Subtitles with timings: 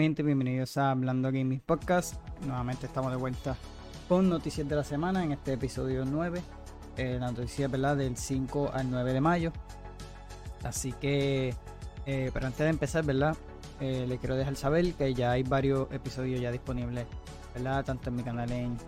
[0.00, 2.14] Gente, bienvenidos a Hablando Gaming Podcast.
[2.46, 3.54] Nuevamente estamos de vuelta
[4.08, 6.40] con noticias de la semana en este episodio 9.
[6.96, 7.98] Eh, la noticia ¿verdad?
[7.98, 9.52] del 5 al 9 de mayo.
[10.64, 11.54] Así que,
[12.06, 13.36] eh, pero antes de empezar, ¿verdad?
[13.78, 17.04] Eh, le quiero dejar saber que ya hay varios episodios ya disponibles,
[17.52, 17.84] ¿verdad?
[17.84, 18.78] Tanto en mi canal en,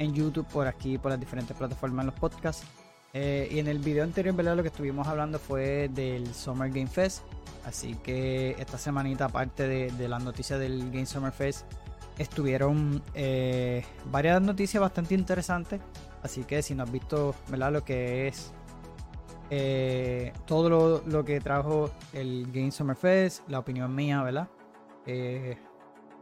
[0.00, 2.66] en YouTube, por aquí, por las diferentes plataformas, en los podcasts.
[3.12, 4.56] Eh, y en el video anterior, ¿verdad?
[4.56, 7.24] Lo que estuvimos hablando fue del Summer Game Fest.
[7.64, 11.66] Así que esta semanita, aparte de, las noticias del Game Summer Fest,
[12.18, 15.80] estuvieron eh, varias noticias bastante interesantes.
[16.22, 17.72] Así que si no has visto, ¿verdad?
[17.72, 18.52] Lo que es
[19.50, 24.48] eh, todo lo, lo que trajo el Game Summer Fest, la opinión mía, ¿verdad?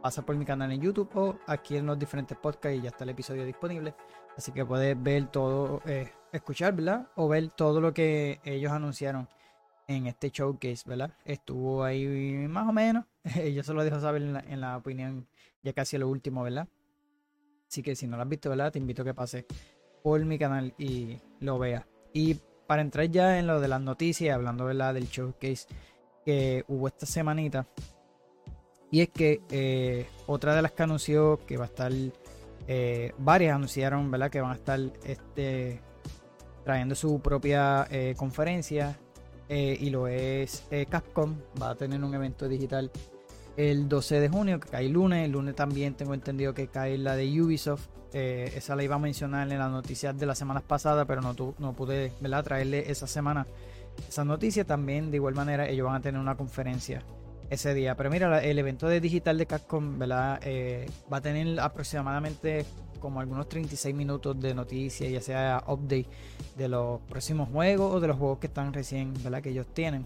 [0.01, 3.03] Pasa por mi canal en YouTube o aquí en los diferentes podcasts y ya está
[3.03, 3.93] el episodio disponible.
[4.35, 5.81] Así que puedes ver todo,
[6.31, 7.07] escuchar, ¿verdad?
[7.15, 9.27] O ver todo lo que ellos anunciaron
[9.87, 11.11] en este showcase, ¿verdad?
[11.25, 12.05] Estuvo ahí
[12.47, 13.05] más o menos.
[13.53, 15.27] Yo se lo dejo saber en la, en la opinión
[15.63, 16.67] ya casi lo último, ¿verdad?
[17.67, 18.71] Así que si no lo has visto, ¿verdad?
[18.71, 19.45] Te invito a que pases
[20.03, 21.85] por mi canal y lo veas.
[22.13, 24.93] Y para entrar ya en lo de las noticias, hablando ¿verdad?
[24.93, 25.67] del showcase
[26.23, 27.67] que hubo esta semanita.
[28.91, 31.91] Y es que eh, otra de las que anunció que va a estar,
[32.67, 34.31] eh, varias anunciaron, ¿verdad?
[34.31, 35.81] Que van a estar este,
[36.69, 38.95] trayendo su propia eh, conferencia.
[39.51, 41.35] eh, y lo es eh, Capcom.
[41.59, 42.91] Va a tener un evento digital
[43.57, 45.25] el 12 de junio, que cae lunes.
[45.25, 47.87] El lunes también tengo entendido que cae la de Ubisoft.
[48.13, 51.55] Esa la iba a mencionar en las noticias de las semanas pasadas, pero no, tu-
[51.57, 52.43] no pude ¿verdad?
[52.43, 53.47] traerle esa semana
[54.07, 54.63] esa noticia.
[54.63, 57.01] También, de igual manera, ellos van a tener una conferencia
[57.49, 57.95] ese día.
[57.95, 60.39] Pero mira, el evento de digital de Capcom ¿verdad?
[61.11, 62.65] Va a tener aproximadamente
[62.99, 66.07] como algunos 36 minutos de noticias, ya sea update
[66.57, 69.41] de los próximos juegos o de los juegos que están recién, ¿verdad?
[69.41, 70.05] Que ellos tienen.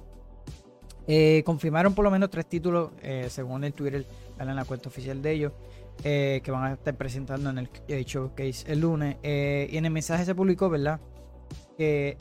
[1.05, 4.05] Eh, confirmaron por lo menos tres títulos, eh, según el Twitter,
[4.37, 4.51] ¿verdad?
[4.51, 5.53] en la cuenta oficial de ellos,
[6.03, 9.17] eh, que van a estar presentando en el showcase el lunes.
[9.23, 10.99] Y en el mensaje se publicó, ¿verdad?
[11.77, 12.17] Que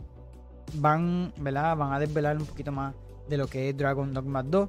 [0.75, 1.77] van, ¿verdad?
[1.77, 2.95] Van a desvelar un poquito más
[3.29, 4.69] de lo que es Dragon Dogma 2,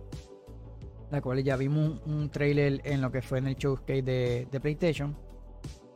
[1.12, 5.16] la cual ya vimos un, trailer en lo que fue en el showcase de PlayStation.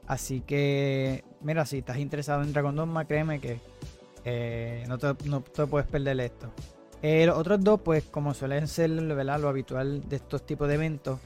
[0.07, 3.59] Así que, mira, si estás interesado en Dragon Dogma, créeme que
[4.23, 6.49] eh, no, te, no te puedes perder esto.
[7.01, 9.39] Eh, los otros dos, pues como suelen ser ¿verdad?
[9.39, 11.19] lo habitual de estos tipos de eventos,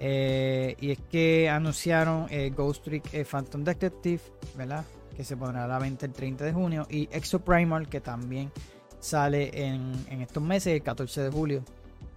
[0.00, 4.20] eh, y es que anunciaron Ghost Trick Phantom Detective,
[4.56, 4.84] ¿verdad?
[5.16, 8.50] Que se pondrá a la venta el 30 de junio, y Exo Primal, que también
[8.98, 11.64] sale en, en estos meses, el 14 de julio.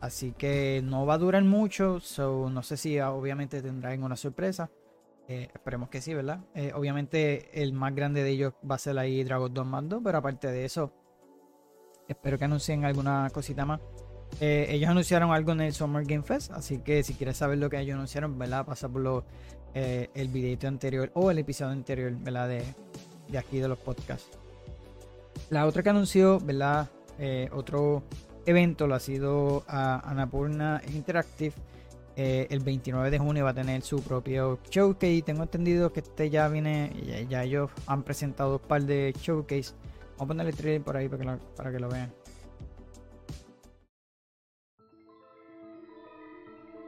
[0.02, 4.16] Así que no va a durar mucho, so no sé si ah, obviamente tendrán una
[4.16, 4.70] sorpresa.
[5.30, 6.40] Eh, esperemos que sí, ¿verdad?
[6.56, 10.18] Eh, obviamente el más grande de ellos va a ser ahí Dragon Dogma 2, pero
[10.18, 10.92] aparte de eso,
[12.08, 13.80] espero que anuncien alguna cosita más.
[14.42, 17.70] Eh, ellos anunciaron algo en el Summer Game Fest, así que si quieres saber lo
[17.70, 18.66] que ellos anunciaron, ¿verdad?
[18.66, 19.24] Pasa por lo,
[19.76, 22.48] el videito anterior o el episodio anterior, ¿verdad?
[22.48, 22.64] De,
[23.28, 24.36] de aquí de los podcasts.
[25.52, 26.90] La otra que anunció, ¿verdad?
[27.52, 28.02] Otro
[28.48, 31.54] evento lo ha sido a Annapurna Interactive.
[32.22, 35.22] Eh, el 29 de junio va a tener su propio showcase.
[35.22, 36.92] Tengo entendido que este ya viene,
[37.30, 39.72] ya, ellos han presentado un par de showcase.
[40.18, 42.12] Vamos a ponerle trailer por ahí para que lo, para que lo vean.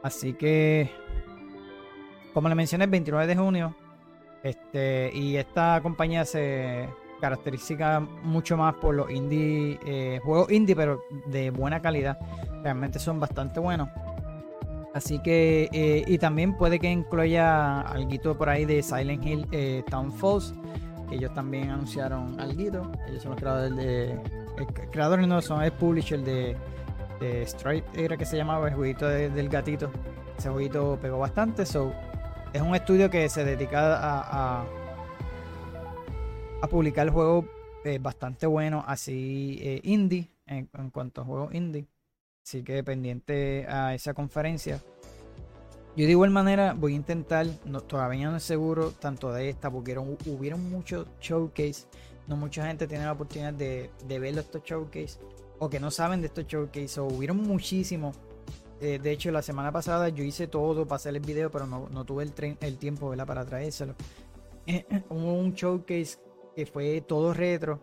[0.04, 0.92] Así que,
[2.34, 3.76] como le mencioné, el 29 de junio.
[4.44, 6.90] Este, y esta compañía se
[7.22, 12.20] caracteriza mucho más por los indie, eh, juegos indie, pero de buena calidad.
[12.64, 13.88] Realmente son bastante buenos.
[14.94, 19.84] Así que, eh, y también puede que incluya algo por ahí de Silent Hill eh,
[19.90, 20.54] Town Falls,
[21.08, 22.92] que ellos también anunciaron algo.
[23.08, 24.20] Ellos son los creadores de.
[24.58, 26.58] El creador no son el publisher de,
[27.46, 29.92] Stripe, era que se llamaba el jueguito de- del gatito.
[30.38, 31.66] Ese jueguito pegó bastante.
[31.66, 31.94] So,
[32.52, 34.66] es un estudio que se dedica a,
[36.62, 37.46] a, publicar juegos
[37.86, 41.88] eh, bastante buenos, así eh, indie, en cuanto a juegos indie.
[42.44, 44.82] Así que pendiente a esa conferencia.
[45.96, 49.70] Yo de igual manera voy a intentar, no, todavía no es seguro tanto de esta,
[49.70, 51.86] porque hubieron, muchos showcase.
[52.28, 55.20] No mucha gente tiene la oportunidad de, de ver estos showcase
[55.60, 57.00] o que no saben de estos showcase.
[57.00, 58.18] O hubieron muchísimos.
[58.80, 62.04] Eh, de hecho, la semana pasada yo hice todo para hacer el video, pero no,
[62.04, 63.94] tuve el, tiempo para traérselo.
[65.10, 66.18] Hubo un showcase
[66.56, 67.80] que fue todo retro.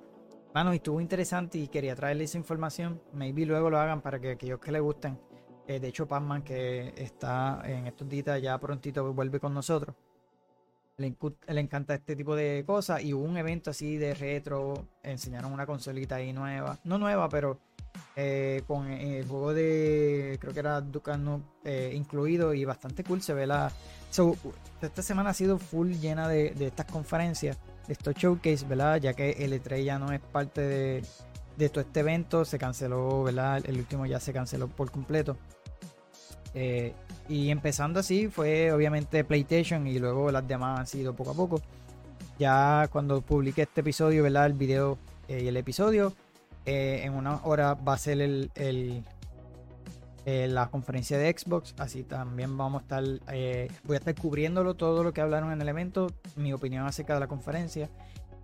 [0.55, 3.01] Mano, y estuvo interesante y quería traerle esa información.
[3.13, 5.19] Maybe luego lo hagan para que aquellos que les gusten.
[5.67, 9.95] Eh, de hecho, Pacman, que está en estos días ya prontito vuelve con nosotros.
[10.97, 11.15] Le,
[11.49, 13.03] le encanta este tipo de cosas.
[13.03, 14.89] Y hubo un evento así de retro.
[15.03, 16.79] Enseñaron una consolita ahí nueva.
[16.85, 17.61] No nueva, pero
[18.17, 20.39] eh, con el juego de.
[20.41, 23.23] Creo que era Ducano eh, incluido y bastante cool.
[23.23, 23.71] Se ve la.
[24.81, 27.59] esta semana ha sido full llena de, estas conferencias,
[27.89, 29.01] de estos showcase, ¿verdad?
[29.01, 31.03] Ya que el E3 ya no es parte de,
[31.57, 33.61] de todo este evento, se canceló, ¿verdad?
[33.67, 35.37] El último ya se canceló por completo.
[36.55, 36.95] Eh,
[37.29, 41.61] y empezando así fue obviamente PlayStation y luego las demás han sido poco a poco.
[42.39, 44.47] Ya cuando publique este episodio, ¿verdad?
[44.47, 46.13] El video eh, y el episodio,
[46.65, 49.03] eh, en una hora va a ser el,
[50.49, 51.75] la conferencia de Xbox.
[51.79, 53.05] Así también vamos a estar,
[53.85, 57.21] voy a estar cubriéndolo todo lo que hablaron en el evento, mi opinión acerca de
[57.21, 57.89] la conferencia.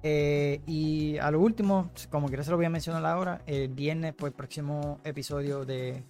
[0.02, 4.32] y a lo último, como quiera se lo voy a mencionar ahora, el viernes, pues
[4.32, 6.02] el próximo episodio de,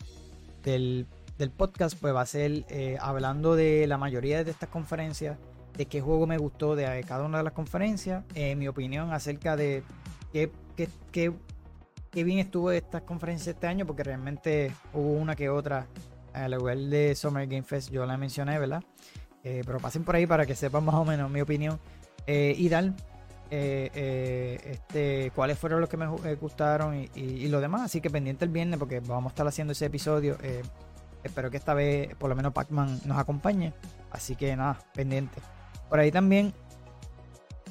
[0.62, 1.06] del
[1.38, 5.36] del podcast pues va a ser eh, hablando de la mayoría de estas conferencias,
[5.76, 9.56] de qué juego me gustó de cada una de las conferencias, eh, mi opinión acerca
[9.56, 9.82] de
[10.32, 11.32] qué, qué, qué,
[12.22, 15.86] bien estuvo estas conferencias este año, porque realmente hubo una que otra,
[16.32, 18.82] al igual de Summer Game Fest, yo la mencioné, ¿verdad?
[19.42, 21.78] Eh, pero pasen por ahí para que sepan más o menos mi opinión
[22.26, 22.92] y dar
[23.50, 26.06] este, cuáles fueron los que me
[26.36, 27.82] gustaron y, y, lo demás.
[27.82, 30.38] Así que pendiente el viernes porque vamos a estar haciendo ese episodio.
[31.24, 33.72] Espero que esta vez por lo menos Pac-Man nos acompañe.
[34.10, 35.40] Así que nada, pendiente.
[35.88, 36.52] Por ahí también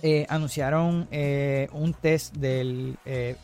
[0.06, 2.98] eh, anunciaron eh, un test del...
[3.06, 3.38] Eh,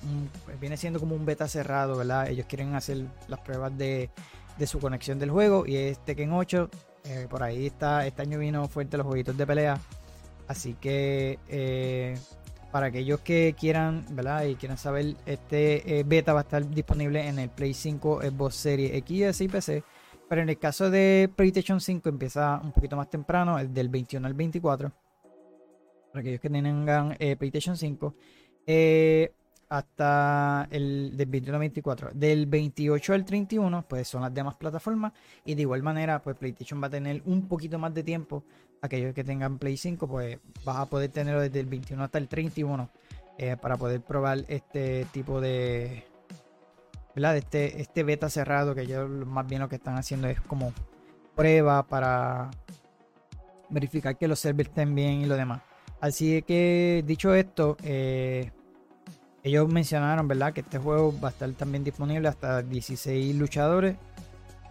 [0.60, 2.28] viene siendo como un beta cerrado, ¿verdad?
[2.28, 4.10] Ellos quieren hacer las pruebas de,
[4.66, 6.70] su conexión del juego y es Tekken 8.
[7.30, 9.80] por ahí está, este año vino fuerte los jueguitos de pelea.
[10.50, 11.40] Así que
[12.74, 14.44] para aquellos que quieran, ¿verdad?
[14.44, 18.96] Y quieran saber, este beta va a estar disponible en el Play 5 Xbox Series
[18.96, 19.84] X y PC
[20.28, 24.28] pero en el caso de PlayStation 5 empieza un poquito más temprano, el del 21
[24.28, 24.92] al 24.
[26.12, 28.16] Para aquellos que tengan eh, PlayStation 5.
[28.66, 29.32] Eh,
[29.70, 32.12] hasta el del 21 al 24.
[32.14, 35.14] Del 28 al 31, pues son las demás plataformas.
[35.46, 38.44] Y de igual manera, pues PlayStation va a tener un poquito más de tiempo.
[38.82, 42.28] Aquellos que tengan Play 5, pues vas a poder tenerlo desde el 21 hasta el
[42.28, 42.90] 31.
[43.42, 46.04] Eh, para poder probar este tipo de,
[47.16, 50.74] de este, este beta cerrado, que ellos más bien lo que están haciendo es como
[51.38, 52.50] prueba para
[53.70, 55.69] verificar que los servers estén bien y lo demás.
[56.02, 58.52] Así que dicho esto, eh,
[59.44, 60.54] ellos mencionaron, ¿verdad?
[60.54, 63.98] Que este juego va a estar también disponible hasta 16 luchadores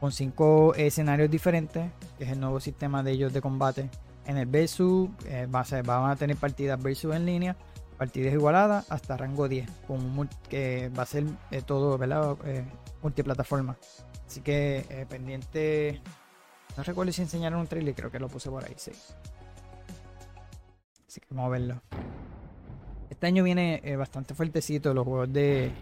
[0.01, 3.91] con 5 escenarios diferentes, que es el nuevo sistema de ellos de combate.
[4.27, 7.57] En el versus, eh, va a van a tener partidas versus en línea
[7.97, 12.37] partidas igualadas hasta rango 10, con que va a ser eh, todo ¿verdad?
[12.45, 12.65] Eh,
[13.03, 13.77] multiplataforma.
[14.25, 16.01] Así que pendiente.
[16.77, 18.93] No recuerdo si enseñaron un trailer, creo que lo puse por ahí, sí.
[21.25, 21.83] Así vamos a verlo.
[23.11, 25.73] Este año viene bastante fuertecito los juegos de.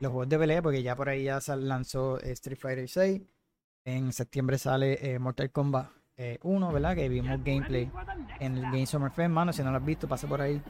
[0.00, 3.22] Los juegos de pelea, porque ya por ahí ya se lanzó Street Fighter 6.
[3.86, 5.88] En septiembre sale Mortal Kombat
[6.42, 6.94] 1, ¿verdad?
[6.94, 7.90] Que vimos gameplay
[8.40, 9.52] en el Game Summer Fest, mano.
[9.52, 10.60] Si no lo has visto, pasa por ahí.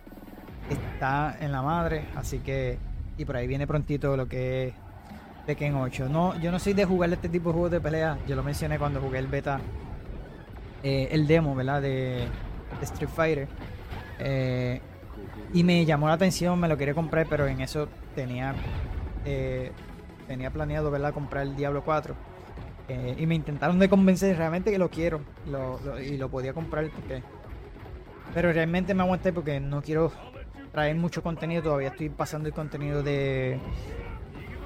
[0.70, 2.78] Está en la madre, así que.
[3.16, 4.74] Y por ahí viene prontito lo que es
[5.46, 6.08] Tekken 8.
[6.08, 8.18] No, yo no soy de jugar este tipo de juegos de pelea.
[8.26, 9.60] Yo lo mencioné cuando jugué el beta.
[10.84, 11.80] Eh, el demo, ¿verdad?
[11.80, 12.28] De,
[12.82, 13.48] Street Fighter.
[14.18, 14.80] Eh,
[15.54, 18.54] y me llamó la atención, me lo quería comprar, pero en eso tenía.
[19.24, 19.72] Eh,
[20.26, 21.14] tenía planeado, ¿verdad?
[21.14, 22.14] Comprar el Diablo 4
[22.88, 25.20] eh, y me intentaron de convencer realmente que lo quiero
[26.02, 27.22] y lo podía comprar porque...
[28.32, 30.12] Pero realmente me aguanté porque no quiero
[30.72, 31.62] traer mucho contenido.
[31.62, 33.58] Todavía estoy pasando el contenido de,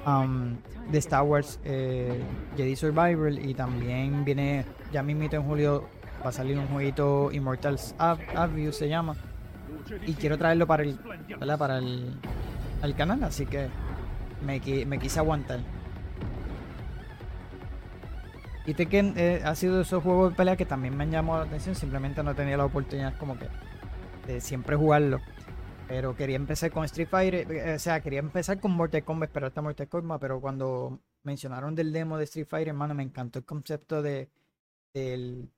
[0.05, 0.55] um,
[0.89, 6.57] de Star Wars Jedi Survival y también viene, ya mismito en julio va a salir
[6.57, 9.15] un jueguito Immortals Abuse se llama.
[10.05, 10.97] Y quiero traerlo para el,
[11.57, 13.69] Para el, canal, así que
[14.45, 15.59] me, quise aguantar.
[18.65, 21.45] Y Tekken eh, ha sido esos juegos de pelea que también me han llamado la
[21.45, 21.73] atención.
[21.75, 23.47] Simplemente no tenía la oportunidad como que
[24.27, 25.19] de siempre jugarlo.
[25.87, 27.51] Pero quería empezar con Street Fighter.
[27.51, 30.21] Eh, o sea, quería empezar con Mortal Kombat, pero hasta Mortal Kombat.
[30.21, 34.29] Pero cuando mencionaron del demo de Street Fighter, hermano, me encantó el concepto de
[34.93, 35.51] del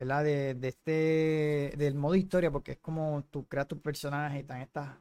[0.00, 4.96] De, este del modo historia porque es como tú creas tu personaje y están estas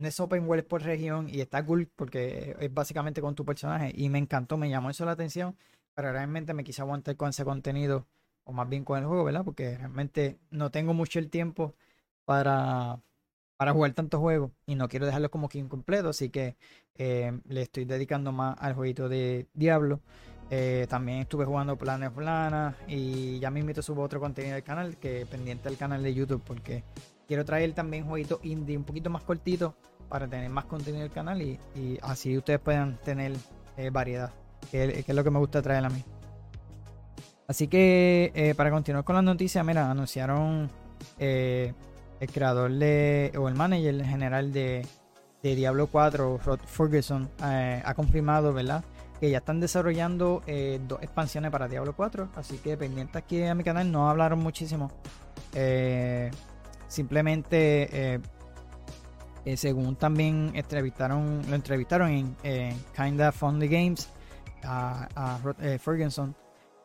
[0.00, 3.92] no es open world por región y está cool porque es básicamente con tu personaje
[3.94, 5.56] y me encantó, me llamó eso la atención,
[5.94, 8.06] pero realmente me quise aguantar con ese contenido
[8.44, 9.44] o más bien con el juego, ¿verdad?
[9.44, 11.74] Porque realmente no tengo mucho el tiempo
[12.24, 13.00] para,
[13.56, 16.56] para jugar tantos juegos y no quiero dejarlo como que incompleto, así que
[16.94, 20.00] eh, le estoy dedicando más al jueguito de Diablo.
[20.52, 24.64] Eh, también estuve jugando Planes Planas y ya me invito a subir otro contenido del
[24.64, 26.82] canal que pendiente del canal de YouTube porque
[27.28, 29.74] quiero traer también jueguitos indie un poquito más cortitos
[30.08, 31.60] para tener más contenido del canal y,
[32.02, 33.32] así ustedes puedan tener
[33.76, 34.32] eh, variedad,
[34.72, 36.02] que, es lo que me gusta traer a mí.
[37.46, 40.68] Así que eh, para continuar con las noticias, mira, anunciaron
[41.18, 41.74] el
[42.32, 44.84] creador de, o el manager general de,
[45.44, 48.84] de Diablo 4, Rod Ferguson, ha confirmado, ¿verdad?
[49.20, 52.30] Que ya están desarrollando eh, dos expansiones para Diablo 4.
[52.36, 54.90] Así que pendientes aquí a mi canal, no hablaron muchísimo.
[55.54, 56.30] Eh,
[56.88, 58.14] simplemente,
[59.44, 64.08] eh, según también entrevistaron, lo entrevistaron en, Kinda Fun Games
[64.64, 65.38] a,
[65.78, 66.34] Ferguson.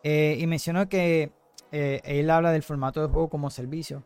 [0.03, 1.31] y mencionó que
[1.71, 4.03] él habla del formato de juego como servicio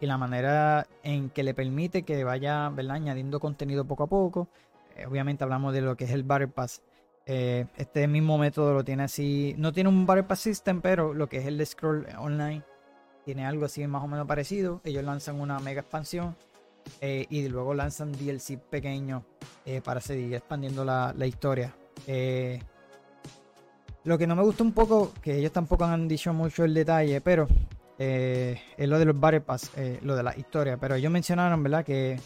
[0.00, 4.48] y la manera en que le permite que vaya añadiendo contenido poco a poco.
[5.08, 6.82] obviamente hablamos de lo que es el Battle Pass
[7.26, 9.54] eh, este mismo método lo tiene así.
[9.58, 12.62] No tiene un Battle Pass System, pero lo que es el de Scroll Online
[13.24, 14.80] tiene algo así más o menos parecido.
[14.84, 16.36] Ellos lanzan una mega expansión
[17.00, 19.24] eh, y luego lanzan DLC pequeño
[19.64, 21.74] eh, para seguir expandiendo la, historia.
[24.04, 27.20] lo que no me gusta un poco, que ellos tampoco han dicho mucho el detalle,
[27.20, 27.46] pero
[27.98, 29.70] es lo de los Battle Pass,
[30.02, 30.76] lo de la historia.
[30.76, 31.84] Pero ellos mencionaron, ¿verdad?
[31.84, 32.18] Que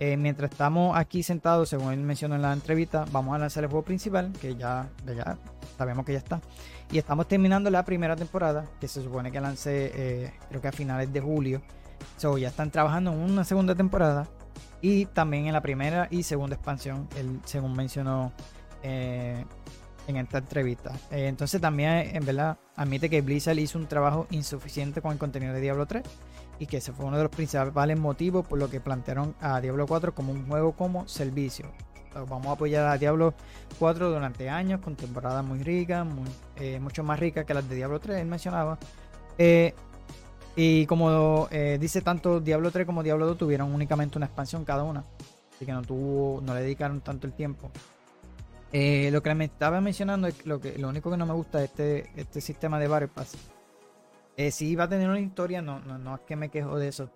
[0.00, 3.70] eh, mientras estamos aquí sentados, según él mencionó en la entrevista, vamos a lanzar el
[3.70, 5.36] juego principal, que ya, ya
[5.76, 6.40] sabemos que ya está.
[6.92, 10.72] Y estamos terminando la primera temporada, que se supone que lance eh, creo que a
[10.72, 11.62] finales de julio.
[12.16, 14.28] So, ya están trabajando en una segunda temporada
[14.80, 18.32] y también en la primera y segunda expansión, él, según mencionó
[18.84, 19.44] eh,
[20.06, 20.92] en esta entrevista.
[21.10, 25.60] entonces también, en verdad, admite que Blizzard hizo un trabajo insuficiente con el contenido de
[25.60, 26.04] Diablo 3
[26.58, 29.86] y que ese fue uno de los principales motivos por lo que plantearon a Diablo
[29.86, 31.66] 4 como un juego como servicio.
[32.14, 33.34] Vamos a apoyar a Diablo
[33.78, 36.06] 4 durante años con temporadas muy ricas,
[36.56, 38.78] eh, mucho más ricas que las de Diablo 3, él mencionaba.
[39.36, 39.72] Eh,
[40.56, 44.82] y como eh, dice, tanto Diablo 3 como Diablo 2 tuvieron únicamente una expansión cada
[44.82, 45.04] una.
[45.54, 47.70] Así que no tuvo, no le dedicaron tanto el tiempo.
[48.72, 51.64] lo que me estaba mencionando es lo que lo único que no me gusta de
[51.66, 53.36] este, este sistema de Battle Pass
[54.38, 56.86] eh, sí va a tener una historia, no, no, no es que me quejo de
[56.86, 57.10] eso.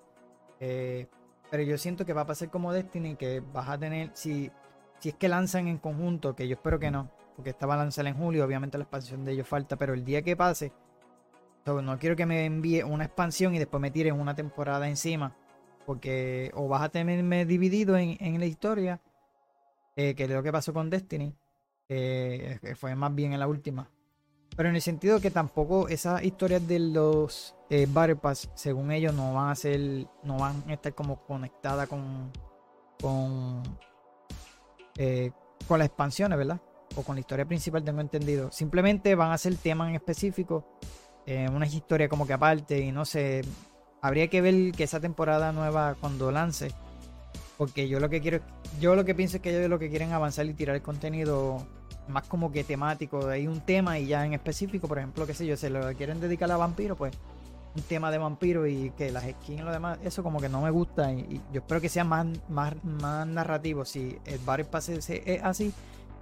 [0.59, 1.07] Eh,
[1.49, 4.51] pero yo siento que va a pasar como Destiny, que vas a tener, si,
[4.99, 7.77] si es que lanzan en conjunto, que yo espero que no, porque esta va a
[7.77, 10.73] lanzar en julio, obviamente la expansión de ellos falta, pero el día que pase,
[11.65, 15.37] no quiero que me envíe una expansión y después me tiren una temporada encima,
[15.87, 19.01] porque o vas a tenerme dividido en, en la historia,
[19.95, 21.33] eh, que es lo que pasó con Destiny,
[21.89, 23.89] eh, fue más bien en la última.
[24.57, 29.15] Pero en el sentido que tampoco esas historias de los eh, Battle Pass, según ellos,
[29.15, 32.31] no van a ser, no van a estar como conectadas con,
[33.01, 33.63] con,
[34.99, 35.31] eh,
[35.67, 36.61] con las expansiones, ¿verdad?
[36.97, 38.53] O con la historia principal, tengo entendido.
[38.53, 40.67] Simplemente van a ser temas en específico,
[41.25, 43.41] eh, una historia como que aparte, y no sé,
[44.03, 46.73] habría que ver que esa temporada nueva cuando lance,
[47.57, 48.41] porque yo lo que quiero,
[48.81, 51.67] yo lo que pienso es que ellos lo que quieren avanzar y tirar el contenido
[52.09, 55.47] más como que temático, hay un tema y ya en específico, por ejemplo, qué sé
[55.47, 57.13] yo, se lo quieren dedicar a vampiro, pues
[57.75, 60.61] un tema de vampiro y que las skins y lo demás, eso como que no
[60.61, 63.85] me gusta y, yo espero que sea más, más, más narrativo.
[63.85, 65.11] Si el Battle Pass es
[65.43, 65.73] así,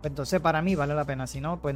[0.01, 1.27] pues entonces para mí vale la pena.
[1.27, 1.75] Si no, pues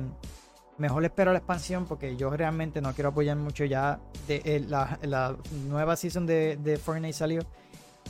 [0.78, 5.36] mejor espero la expansión porque yo realmente no quiero apoyar mucho ya de eh, la,
[5.68, 7.42] nueva season de, de Fortnite salió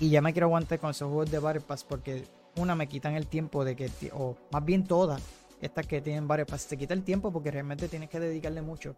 [0.00, 2.24] y ya me quiero aguantar con esos juegos de Battle Pass porque
[2.56, 5.20] una me quitan el tiempo de que, o más bien todas,
[5.64, 6.68] estas que tienen varios pases.
[6.68, 8.96] Te quita el tiempo porque realmente tienes que dedicarle mucho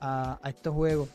[0.00, 1.08] a, estos juegos.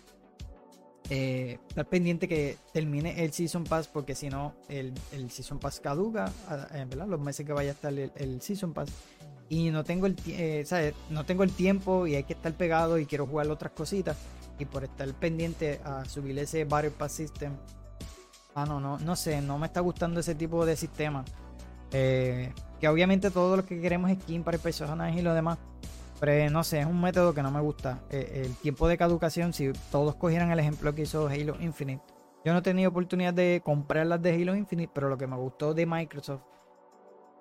[1.10, 4.94] Eh, estar pendiente que termine el Season Pass porque si no el,
[5.30, 6.32] Season Pass caduca,
[6.74, 7.08] eh, ¿verdad?
[7.08, 8.90] Los meses que vaya a estar el, Season Pass.
[9.50, 13.06] Y no tengo, el, eh, no tengo el tiempo y hay que estar pegado y
[13.06, 14.18] quiero jugar otras cositas.
[14.60, 17.54] Y por estar pendiente a subir ese Battle Pass System.
[18.54, 21.24] Ah, no, no, no sé, no me está gustando ese tipo de sistema.
[21.92, 25.58] Eh, que obviamente todo lo que queremos es skin para el personaje y lo demás.
[26.20, 28.02] Pero no sé, es un método que no me gusta.
[28.10, 32.04] Eh, el tiempo de caducación, si todos cogieran el ejemplo que hizo Halo Infinite.
[32.44, 35.38] Yo no he tenido oportunidad de comprar las de Halo Infinite, pero lo que me
[35.38, 36.42] gustó de Microsoft,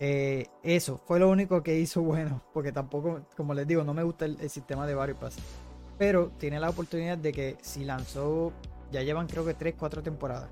[0.00, 2.42] eh, eso fue lo único que hizo bueno.
[2.52, 5.37] Porque tampoco, como les digo, no me gusta el, sistema de Battle Pass.
[5.99, 8.52] Pero tiene la oportunidad de que si lanzó,
[8.92, 10.50] ya llevan creo que 3, 4 temporadas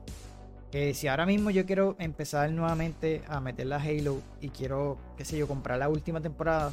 [0.72, 5.38] si ahora mismo yo quiero empezar nuevamente a meter la Halo y quiero, qué sé
[5.38, 6.72] yo, comprar la última temporada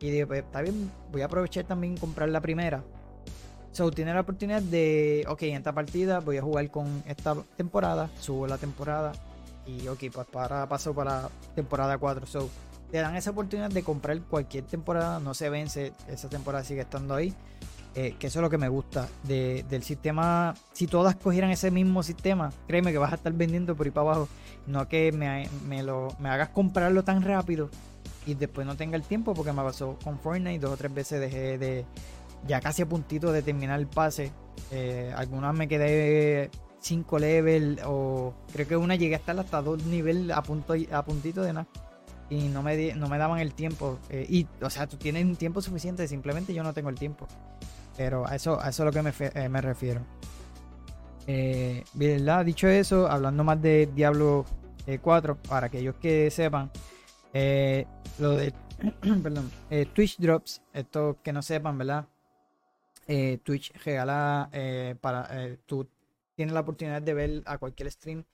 [0.00, 2.82] y digo, pues está bien, voy a aprovechar también comprar la primera.
[3.70, 8.10] So, tiene la oportunidad de, ok, en esta partida voy a jugar con esta temporada,
[8.20, 9.12] subo la temporada
[9.64, 12.26] y ok, pues para paso para temporada 4.
[12.26, 12.50] So,
[12.90, 17.14] te dan esa oportunidad de comprar cualquier temporada, no se vence, esa temporada sigue estando
[17.14, 17.34] ahí.
[17.94, 20.54] Eh, que eso es lo que me gusta del sistema.
[20.72, 24.10] Si todas cogieran ese mismo sistema, créeme que vas a estar vendiendo por ahí para
[24.10, 24.28] abajo.
[24.66, 27.68] No que me, lo, me hagas comprarlo tan rápido
[28.26, 30.58] y después no tenga el tiempo, porque me pasó con Fortnite.
[30.58, 31.84] Dos o tres veces dejé de.
[32.46, 34.32] Ya casi a puntito de terminar el pase.
[34.70, 39.84] Eh, algunas me quedé 5 level o creo que una llegué a estar hasta dos
[39.84, 41.66] nivel a, punto, a puntito de nada
[42.28, 45.36] y no me, no me daban el tiempo eh, y o sea tú tienes un
[45.36, 47.28] tiempo suficiente simplemente yo no tengo el tiempo
[47.96, 50.02] pero a eso, a eso es lo que me, eh, me refiero.
[51.26, 51.84] Eh,
[52.44, 54.44] Dicho eso, hablando más de Diablo
[55.00, 56.70] 4, eh, para aquellos que sepan,
[57.32, 57.86] eh,
[58.18, 58.52] lo de
[59.22, 59.50] perdón,
[59.94, 62.06] Twitch Drops, estos que no sepan, ¿verdad?
[63.42, 64.48] Twitch regala
[65.00, 65.28] para
[65.66, 65.88] tú
[66.34, 68.24] tienes la oportunidad de ver a cualquier stream.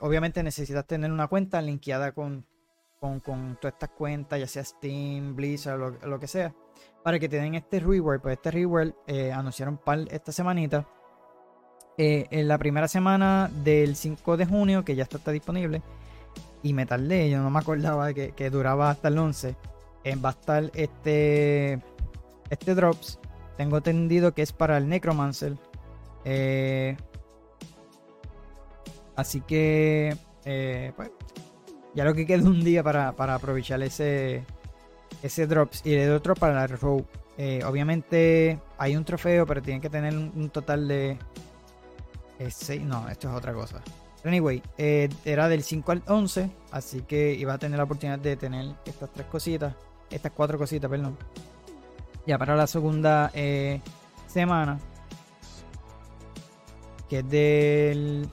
[0.00, 2.44] obviamente necesitas tener una cuenta linkeada con,
[2.98, 6.52] con, con todas estas cuentas, ya sea Steam, Blizzard, lo, lo que sea
[7.06, 8.20] para que te den este reward.
[8.20, 10.88] Pues este reward eh, anunciaron par esta semanita.
[11.96, 15.82] Eh, en la primera semana del 5 de junio, que ya está, disponible.
[16.64, 19.54] Y me tardé, yo no me acordaba que, que duraba hasta el 11.
[20.02, 21.80] Eh, va a estar este,
[22.50, 23.20] este Drops.
[23.56, 25.56] Tengo entendido que es para el Necromancer.
[29.14, 30.16] así que,
[30.96, 31.10] pues,
[31.94, 34.44] ya lo que queda un día para, para aprovechar ese,
[35.26, 37.04] ese drops y el otro para la row.
[37.38, 41.18] Eh, obviamente hay un trofeo, pero tienen que tener un, total de
[42.38, 42.70] 6.
[42.70, 43.82] Eh, no, esto es otra cosa.
[44.24, 48.36] anyway, eh, era del 5 al 11, así que iba a tener la oportunidad de
[48.36, 49.74] tener estas tres cositas,
[50.10, 51.16] estas cuatro cositas, perdón.
[52.26, 53.30] Ya para la segunda
[54.26, 54.80] semana,
[57.08, 58.28] que es del,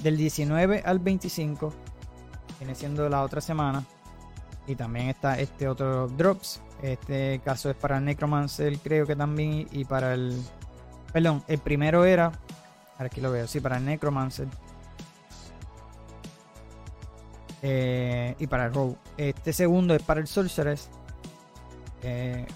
[0.00, 1.72] del 19 al 25,
[2.60, 3.84] viene siendo la otra semana.
[4.66, 6.60] Y también está este otro Drops.
[6.82, 9.68] Este caso es para Necromancer, creo que también.
[9.72, 10.42] Y para el.
[11.12, 12.32] Perdón, el primero era.
[12.98, 14.48] Aquí lo veo, sí, para el Necromancer.
[17.62, 18.96] Eh, y para el Rogue.
[19.16, 20.88] Este segundo es para el Sorceress.
[22.02, 22.46] Eh,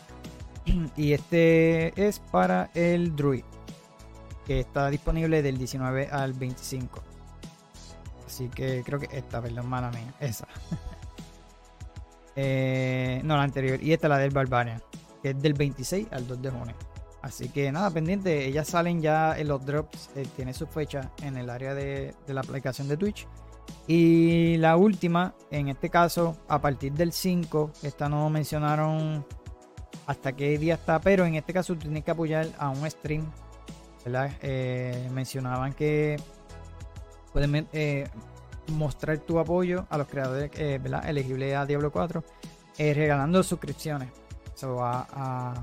[0.96, 3.44] y este es para el Druid.
[4.46, 7.02] Que está disponible del 19 al 25.
[8.26, 10.14] Así que creo que esta, perdón, mala mía.
[10.20, 10.46] Esa.
[12.40, 13.82] Eh, no, la anterior.
[13.82, 14.80] Y esta es la del Barbarian,
[15.20, 16.74] que es del 26 al 2 de junio.
[17.20, 18.46] Así que nada, pendiente.
[18.46, 20.10] Ellas salen ya en los drops.
[20.14, 23.26] Eh, tiene su fecha en el área de, la aplicación de Twitch.
[23.88, 29.26] Y la última, en este caso, a partir del 5, esta no mencionaron
[30.06, 33.28] hasta qué día está, pero en este caso tienes que apoyar a un stream.
[34.42, 36.16] Eh, mencionaban que
[37.32, 37.66] pueden
[38.68, 42.22] mostrar tu apoyo a los creadores eh, elegibles a Diablo 4
[42.78, 44.10] eh, regalando suscripciones.
[44.80, 45.54] A,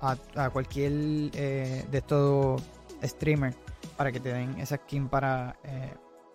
[0.00, 0.92] a, cualquier
[1.34, 2.62] eh, de estos
[3.02, 3.56] streamers
[3.94, 5.54] para que te den esa skin para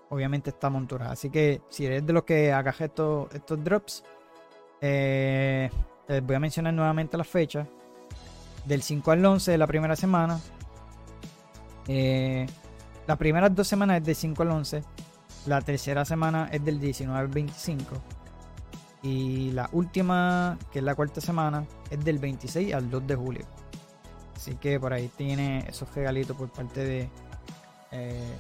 [0.10, 1.12] obviamente esta montura.
[1.12, 4.04] Así que si eres de los que hagas estos, estos drops
[4.80, 5.72] les
[6.24, 7.66] voy a mencionar nuevamente la fecha
[8.66, 10.40] del 5 al 11 de la primera semana
[13.08, 14.84] las primeras dos semanas es de 5 al 11
[15.46, 17.96] la tercera semana es del 19 al 25.
[19.04, 23.46] Y la última, que es la cuarta semana, es del 26 al 2 de julio.
[24.36, 27.10] Así que por ahí tiene esos regalitos por parte de,
[27.92, 28.38] eh,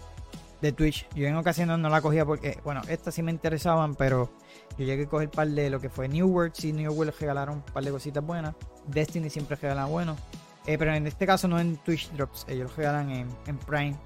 [0.61, 1.07] de Twitch.
[1.15, 4.31] Yo en ocasiones no la cogía porque, bueno, estas sí me interesaban, pero
[4.77, 6.53] yo llegué a coger par de lo que fue New World.
[6.55, 8.55] Sí, New World regalaron un par de cositas buenas.
[8.87, 10.15] Destiny siempre regala bueno.
[10.65, 13.97] Eh, pero en este caso no en Twitch Drops, ellos regalan en, en Prime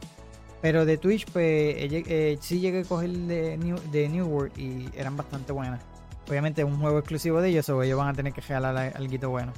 [0.62, 4.90] pero de Twitch, pues eh, sí llegué a coger de New, de New World y
[4.96, 5.82] eran bastante buenas.
[6.28, 9.30] Obviamente es un juego exclusivo de ellos, o ellos van a tener que regalar algo
[9.30, 9.54] bueno.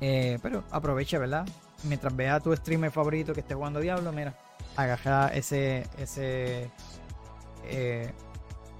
[0.00, 1.46] Eh, pero aprovecha, ¿verdad?
[1.84, 4.36] Mientras vea a tu streamer favorito que esté jugando Diablo, mira,
[4.76, 6.70] agaja ese, ese,
[7.66, 8.10] eh,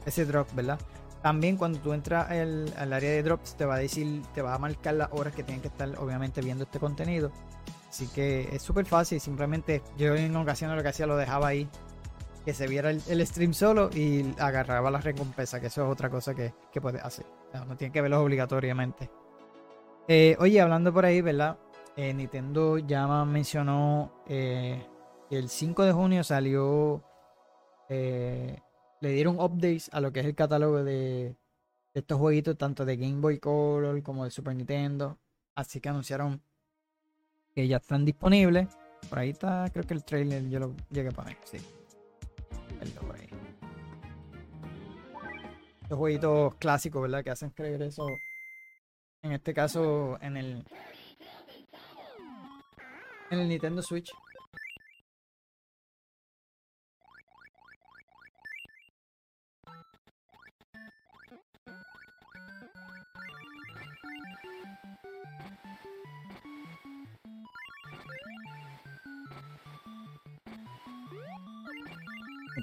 [0.04, 0.80] ese drop, ¿verdad?
[1.22, 4.54] También cuando tú entras al, al área de drops te va a decir, te va
[4.54, 7.30] a marcar las horas que tienen que estar obviamente viendo este contenido
[7.92, 11.68] Así que es súper fácil, simplemente yo en ocasiones lo que hacía lo dejaba ahí,
[12.42, 16.34] que se viera el, stream solo y agarraba la recompensa, que eso es otra cosa
[16.34, 17.26] que, que puedes hacer.
[17.52, 19.10] No, tiene que verlo obligatoriamente.
[20.08, 21.58] Eh, oye, hablando por ahí, ¿verdad?
[21.94, 24.86] Eh, Nintendo ya mencionó eh,
[25.28, 27.04] que el 5 de junio salió,
[27.90, 28.62] le
[29.02, 31.36] dieron updates a lo que es el catálogo de
[31.92, 35.18] estos jueguitos, tanto de Game Boy Color como de Super Nintendo.
[35.54, 36.42] Así que anunciaron
[37.54, 38.68] que ya están disponibles.
[39.08, 41.58] Por ahí está, creo que el trailer yo lo llegué a poner, sí.
[45.88, 47.22] Los jueguitos clásicos, ¿verdad?
[47.22, 48.06] Que hacen regreso
[49.22, 50.64] En este caso, en el.
[53.30, 54.10] En el Nintendo Switch.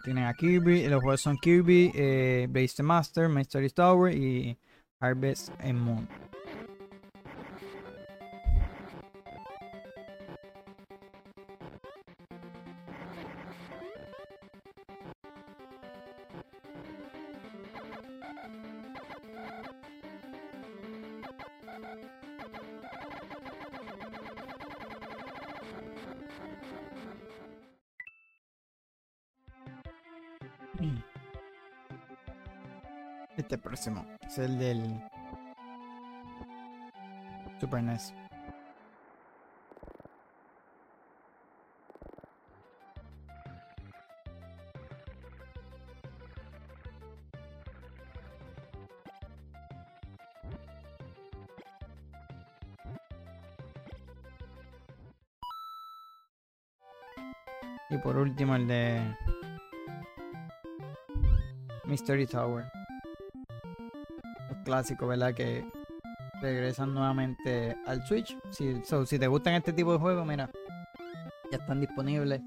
[0.04, 2.48] Tienen a Kirby, los juegos son Kirby, eh,
[2.82, 4.58] Master, Mystery Tower y
[5.00, 6.08] Harvest Moon.
[57.92, 59.02] Y por último el de
[61.86, 62.66] Mystery Tower.
[64.50, 65.34] Los clásicos, ¿verdad?
[65.34, 65.66] Que
[66.42, 68.38] regresan nuevamente al Switch.
[68.52, 70.50] Si, so, si te gustan este tipo de juegos, mira,
[71.52, 72.42] ya están disponibles.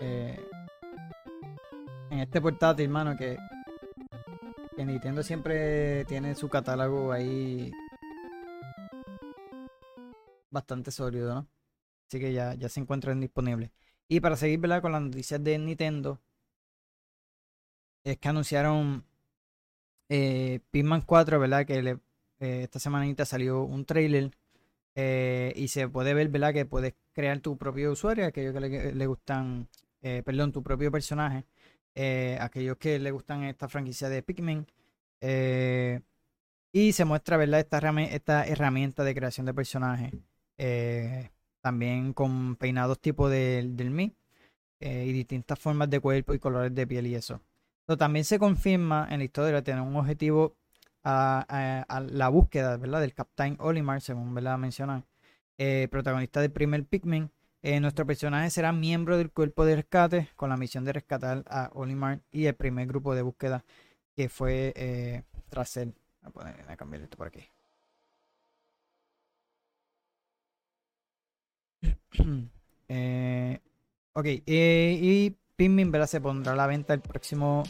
[0.00, 0.40] Eh,
[2.10, 3.36] en este portátil, hermano, que,
[4.76, 7.72] que Nintendo siempre tiene su catálogo ahí
[10.50, 11.48] bastante sólido, ¿no?
[12.06, 13.70] Así que ya, ya se encuentran disponibles.
[14.08, 14.82] Y para seguir ¿verdad?
[14.82, 16.20] con las noticias de Nintendo,
[18.04, 19.04] es que anunciaron
[20.10, 21.64] eh, Pikmin 4, ¿verdad?
[21.64, 21.98] Que le,
[22.42, 24.32] eh, esta semanita salió un trailer
[24.94, 26.52] eh, y se puede ver, ¿verdad?
[26.52, 29.68] Que puedes crear tu propio usuario, aquellos que le, gustan,
[30.02, 31.44] eh, perdón, tu propio personaje,
[31.94, 34.66] eh, aquellos que le gustan esta franquicia de Pikmin.
[36.72, 37.60] y se muestra, ¿verdad?
[37.60, 40.12] Esta, esta herramienta de creación de personajes.
[41.60, 44.14] también con peinados tipo del, Mi
[44.80, 47.40] y distintas formas de cuerpo y colores de piel y eso.
[47.86, 50.56] Pero también se confirma en la historia tener un objetivo
[51.04, 53.00] a, a- la búsqueda, ¿verdad?
[53.00, 54.58] Del Captain Olimar, según ¿verdad?
[54.58, 55.04] mencionan,
[55.58, 57.30] eh, protagonista del primer Pikmin.
[57.62, 61.70] Eh, nuestro personaje será miembro del cuerpo de rescate con la misión de rescatar a
[61.74, 63.64] Olimar y el primer grupo de búsqueda
[64.16, 65.94] que fue eh, tras él.
[66.22, 67.44] Voy a, poner, a cambiar esto por aquí.
[72.94, 73.58] Eh,
[74.12, 76.06] ok, eh, y Pikmin ¿verdad?
[76.06, 77.62] se pondrá a la venta el próximo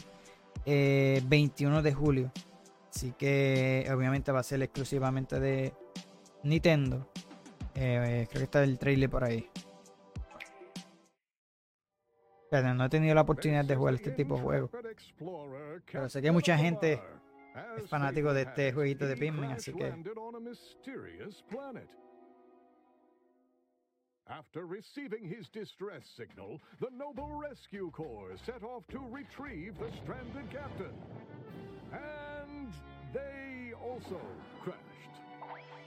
[0.65, 2.31] eh, 21 de julio.
[2.93, 5.73] Así que obviamente va a ser exclusivamente de
[6.43, 7.09] Nintendo.
[7.73, 9.49] Eh, creo que está el trailer por ahí.
[12.43, 14.69] Espérate, no he tenido la oportunidad de jugar este tipo de juegos.
[15.91, 17.01] Pero sé que mucha gente
[17.77, 19.91] es fanático de este jueguito de Pikmin, así que-
[24.25, 30.49] After receiving his distress signal, the Noble Rescue Corps set off to retrieve the stranded
[30.49, 30.93] captain.
[33.93, 34.19] Also
[34.63, 34.79] crashed.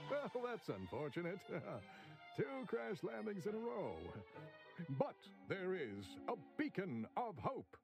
[0.33, 1.39] Well, that's unfortunate.
[2.37, 3.95] Two crash landings in a row.
[4.97, 5.15] But
[5.49, 7.75] there is a beacon of hope.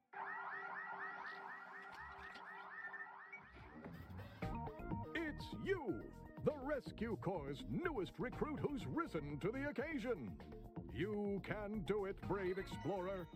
[5.16, 5.96] It's you,
[6.46, 10.32] the Rescue Corps' newest recruit who's risen to the occasion.
[10.96, 13.28] You can do it, brave explorer.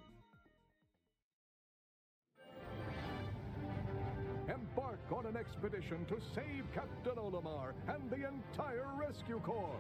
[5.10, 9.76] Embark on an expedition to save Captain Olimar and the entire Rescue Corps.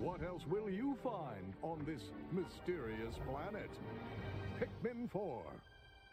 [0.00, 3.70] What else will you find on this mysterious planet?
[4.58, 5.42] Pikmin 4.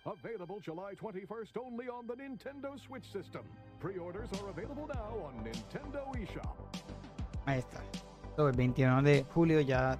[0.06, 3.44] Available July 21st only on the Nintendo Switch system.
[3.80, 6.56] Pre-orders are available now on Nintendo eShop.
[7.46, 7.82] Ahí está.
[8.36, 10.00] So, el 21 de julio ya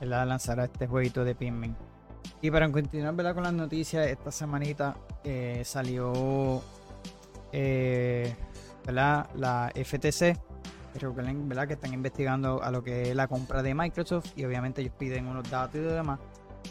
[0.00, 0.26] ¿verdad?
[0.26, 1.74] lanzará este jueguito de Pikmin.
[2.42, 3.34] Y para continuar ¿verdad?
[3.34, 6.60] con las noticias, esta semanita eh, salió
[7.52, 8.34] eh,
[8.84, 9.30] ¿verdad?
[9.36, 10.36] la FTC.
[11.46, 11.68] ¿verdad?
[11.68, 15.26] que están investigando a lo que es la compra de Microsoft y obviamente ellos piden
[15.26, 16.18] unos datos y demás.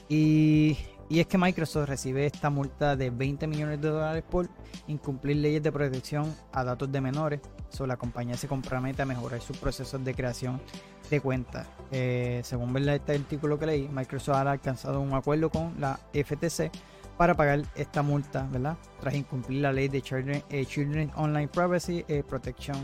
[0.09, 0.77] Y,
[1.11, 4.47] y es que Microsoft recibe esta multa de 20 millones de dólares por
[4.87, 7.41] incumplir leyes de protección a datos de menores.
[7.67, 10.61] So, la compañía se compromete a mejorar sus procesos de creación
[11.09, 11.67] de cuentas.
[11.91, 12.95] Eh, según ¿verdad?
[12.95, 16.71] este artículo que leí, Microsoft ha alcanzado un acuerdo con la FTC
[17.17, 18.77] para pagar esta multa, ¿verdad?
[19.01, 22.77] Tras incumplir la ley de Children, eh, Online Privacy eh, Protection.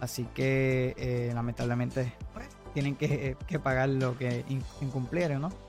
[0.00, 4.44] Así que lamentablemente pues, tienen que, pagar lo que
[4.80, 5.67] incumplieron, ¿no?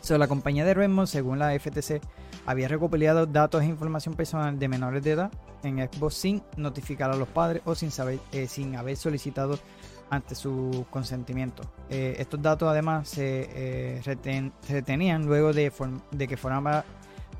[0.00, 2.00] So, la compañía de Redmond, según la FTC,
[2.46, 5.30] había recopilado datos e información personal de menores de edad
[5.62, 7.90] en Xbox sin notificar a los padres o sin,
[8.48, 9.58] sin haber solicitado
[10.08, 11.62] ante su consentimiento.
[11.88, 14.00] estos datos además se
[14.68, 15.70] retenían luego de,
[16.28, 16.82] que fueran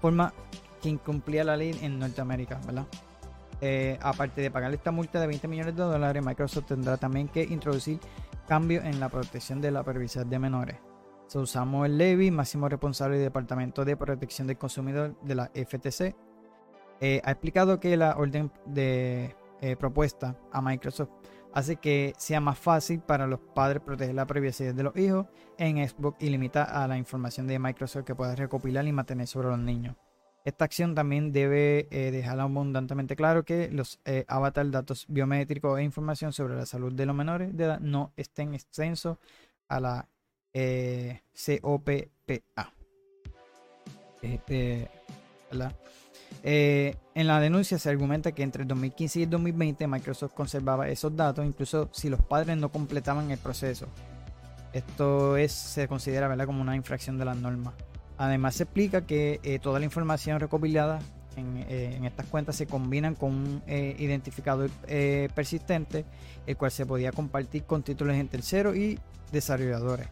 [0.00, 0.32] forma
[0.80, 2.86] que incumplía la ley en Norteamérica, ¿verdad?
[3.60, 7.42] Eh, aparte de pagar esta multa de 20 millones de dólares, Microsoft tendrá también que
[7.42, 8.00] introducir
[8.48, 10.76] cambios en la protección de la privacidad de menores.
[11.30, 16.16] So, Samuel Levy, máximo responsable del Departamento de Protección del Consumidor de la FTC,
[17.00, 21.10] eh, ha explicado que la orden de eh, propuesta a Microsoft
[21.54, 25.88] hace que sea más fácil para los padres proteger la privacidad de los hijos en
[25.88, 29.58] Xbox y limita a la información de Microsoft que pueda recopilar y mantener sobre los
[29.60, 29.94] niños.
[30.44, 35.84] Esta acción también debe eh, dejar abundantemente claro que los eh, avatar, datos biométricos e
[35.84, 39.18] información sobre la salud de los menores de edad no estén extensos
[39.68, 40.08] a la
[40.52, 41.22] eh,
[41.60, 42.72] COPPA.
[44.22, 44.90] Este.
[46.42, 51.44] Eh, en la denuncia se argumenta que entre 2015 y 2020 Microsoft conservaba esos datos,
[51.44, 53.86] incluso si los padres no completaban el proceso.
[54.72, 57.74] Esto es, se considera como una infracción de las normas.
[58.16, 61.00] Además se explica que eh, toda la información recopilada
[61.36, 64.70] en, eh, en, estas cuentas se combinan con un identificador
[65.34, 66.04] persistente,
[66.46, 68.98] el cual se podía compartir con títulos en terceros y
[69.32, 70.08] desarrolladores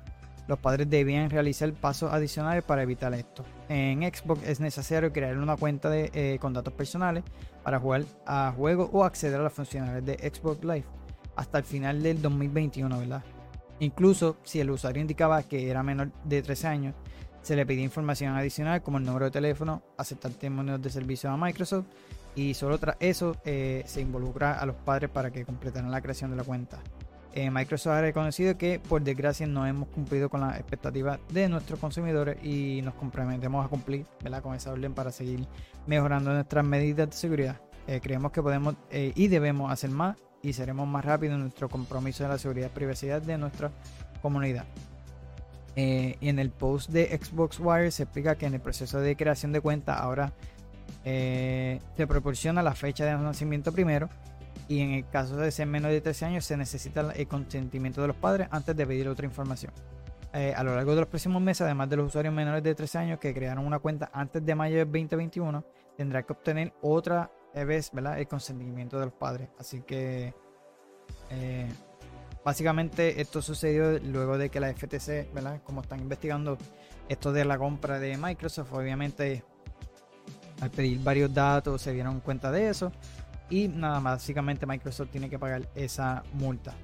[0.49, 3.45] los padres debían realizar pasos adicionales para evitar esto.
[3.69, 7.23] En Xbox es necesario crear una cuenta de, eh, con datos personales
[7.63, 10.87] para jugar a juegos o acceder a las funcionalidades de Xbox Live
[11.37, 13.23] hasta el final del 2021, ¿verdad?
[13.81, 16.95] Incluso si el usuario indicaba que era menor de 13 años,
[17.43, 21.37] se le pedía información adicional como el número de teléfono, aceptar testimonios de servicio a
[21.37, 21.87] Microsoft
[22.35, 26.31] y solo tras eso eh, se involucra a los padres para que completaran la creación
[26.31, 26.79] de la cuenta.
[27.35, 31.79] Eh, Microsoft ha reconocido que por desgracia no hemos cumplido con las expectativas de nuestros
[31.79, 34.07] consumidores y nos comprometemos a cumplir
[34.43, 35.47] con esa orden para seguir
[35.87, 37.61] mejorando nuestras medidas de seguridad.
[37.87, 41.69] Eh, creemos que podemos eh, y debemos hacer más y seremos más rápidos en nuestro
[41.69, 43.71] compromiso de la seguridad y privacidad de nuestra
[44.23, 44.65] comunidad.
[45.77, 49.53] y en el post de Xbox Wire se explica que en el proceso de creación
[49.53, 50.33] de cuenta ahora
[51.05, 54.09] se proporciona la fecha de nacimiento primero
[54.69, 58.09] y en el caso de ser menos de 13 años se necesita el consentimiento de
[58.09, 59.73] los padres antes de pedir otra información.
[60.35, 62.99] Eh, a lo largo de los próximos meses, además de los usuarios menores de 13
[62.99, 65.65] años que crearon una cuenta antes de mayo de 2021,
[65.97, 69.49] tendrá que obtener otra vez el consentimiento de los padres.
[69.59, 70.35] Así que
[71.31, 71.69] eh,
[72.45, 75.61] básicamente esto sucedió luego de que la FTC, ¿verdad?
[75.65, 76.59] como están investigando
[77.09, 79.43] esto de la compra de Microsoft, obviamente
[80.61, 82.93] al pedir varios datos se dieron cuenta de eso
[83.51, 86.75] y nada más, básicamente Microsoft tiene que pagar esa multa.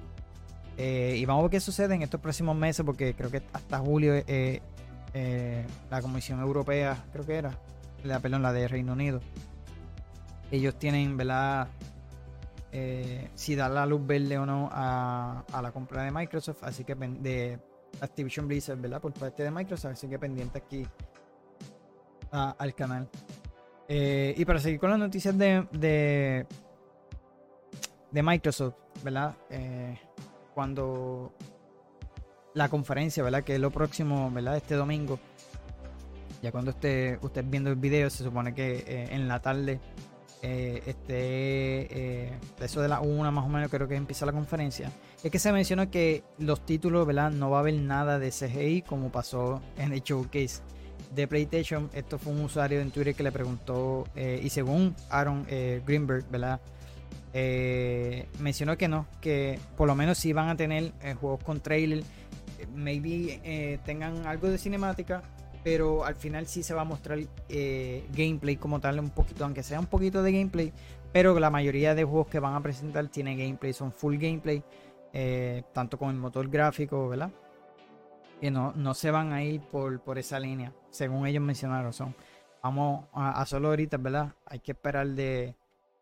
[0.77, 3.79] Eh, y vamos a ver qué sucede en estos próximos meses, porque creo que hasta
[3.79, 4.61] julio eh,
[5.13, 7.57] eh, la Comisión Europea, creo que era,
[8.03, 9.21] la, perdón, la de Reino Unido,
[10.51, 11.67] ellos tienen, ¿verdad?
[13.35, 17.57] si da la luz verde o no a, la compra de Microsoft, así que de
[18.01, 18.99] Activision Blizzard, ¿verdad?
[18.99, 20.85] Por parte de Microsoft, así que pendiente aquí
[22.31, 23.07] al canal.
[23.87, 25.65] Eh, y para seguir con las noticias de,
[28.11, 29.35] de, Microsoft, ¿verdad?
[29.49, 29.99] Eh,
[30.53, 31.33] cuando
[32.53, 33.43] la conferencia, ¿verdad?
[33.43, 34.57] Que es lo próximo, ¿verdad?
[34.57, 35.19] Este domingo.
[36.41, 39.79] Ya cuando esté usted viendo el video, se supone que eh, en la tarde,
[40.41, 44.91] este, eso de la una más o menos, creo que empieza la conferencia.
[45.23, 47.31] Es que se menciona que los títulos, ¿verdad?
[47.31, 50.61] No va a haber nada de CGI como pasó en el showcase
[51.15, 51.89] de PlayStation.
[51.93, 56.25] Esto fue un usuario en Twitter que le preguntó, eh, y según Aaron eh, Greenberg,
[56.29, 56.59] ¿verdad?
[57.33, 62.03] Eh, mencionó que no, que por lo menos si van a tener juegos con trailer,
[62.73, 65.21] maybe tengan algo de cinemática,
[65.63, 67.19] pero al final sí se va a mostrar
[68.13, 70.71] gameplay como tal, un poquito, aunque sea un poquito de gameplay,
[71.11, 74.63] pero la mayoría de juegos que van a presentar tiene gameplay, son full gameplay,
[75.73, 77.31] tanto con el motor gráfico, ¿verdad?
[78.51, 81.93] No, no se van a ir por, por esa línea, según ellos mencionaron.
[81.93, 82.15] Son,
[82.63, 84.33] vamos a, solo ahorita, ¿verdad?
[84.45, 85.55] Hay que esperar de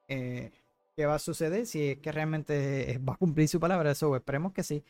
[0.08, 0.52] eh,
[0.96, 4.54] qué va a suceder, si es que realmente va a cumplir su palabra, eso esperemos
[4.54, 4.84] que sí.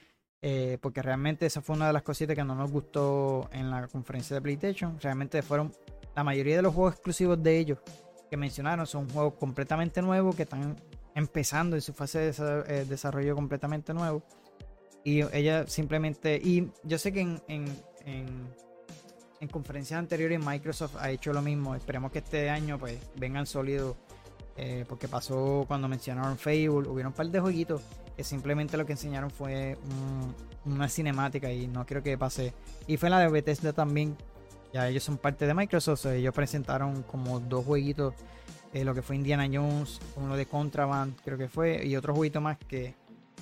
[0.45, 3.87] Eh, porque realmente esa fue una de las cositas que no nos gustó en la
[3.87, 4.99] conferencia de PlayStation.
[4.99, 5.71] Realmente fueron
[6.13, 7.79] la mayoría de los juegos exclusivos de ellos
[8.29, 10.75] que mencionaron son juegos completamente nuevos que están
[11.13, 14.23] empezando en su fase de eh, desarrollo completamente nuevo.
[15.03, 16.35] Y ella simplemente.
[16.43, 17.65] Y yo sé que en, en,
[19.39, 21.75] en conferencias anteriores Microsoft ha hecho lo mismo.
[21.75, 23.95] Esperemos que este año pues vengan sólidos.
[24.55, 27.81] eh, porque pasó cuando mencionaron Fable, hubieron un par de jueguitos
[28.15, 32.53] que simplemente lo que enseñaron fue un- una cinemática y no quiero que pase.
[32.85, 34.15] Y fue la de Bethesda también.
[34.71, 36.01] Ya ellos son parte de Microsoft.
[36.01, 38.13] so ellos presentaron como dos jueguitos.
[38.73, 42.41] eh, lo que fue Indiana Jones, uno de Contraband, creo que fue, y otro jueguito
[42.41, 42.95] más que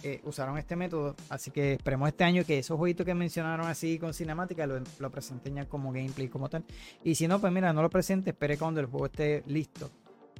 [0.04, 1.16] eh, usaron este método.
[1.30, 5.56] Así que esperemos este año que esos jueguitos que mencionaron así con cinemática lo, presenten
[5.56, 6.64] ya como gameplay, como tal.
[7.04, 9.92] Y si no, pues mira, no lo presente, espere cuando el juego esté listo.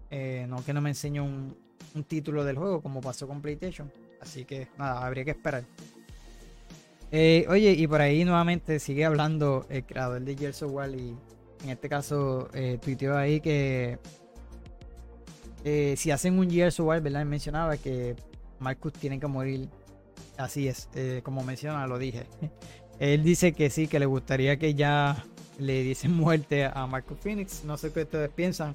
[0.10, 1.56] Eh, no que no me enseñe un,
[2.08, 3.92] título del juego como pasó con PlayStation.
[4.20, 5.64] Así que nada, habría que esperar.
[7.12, 11.16] Eh, oye, y por ahí nuevamente sigue hablando el creador de Gears of War y
[11.64, 12.50] en este caso
[12.82, 14.00] tuiteó ahí que
[15.98, 17.26] si hacen un Gears of War, ¿verdad?
[17.26, 18.16] Mencionaba que
[18.62, 19.68] Marcus tiene que morir.
[20.38, 22.26] Así es, eh, como menciona, lo dije.
[23.00, 25.26] Él dice que sí, que le gustaría que ya
[25.60, 27.64] le diesen muerte a Marcus Phoenix.
[27.66, 28.74] No sé qué ustedes piensan.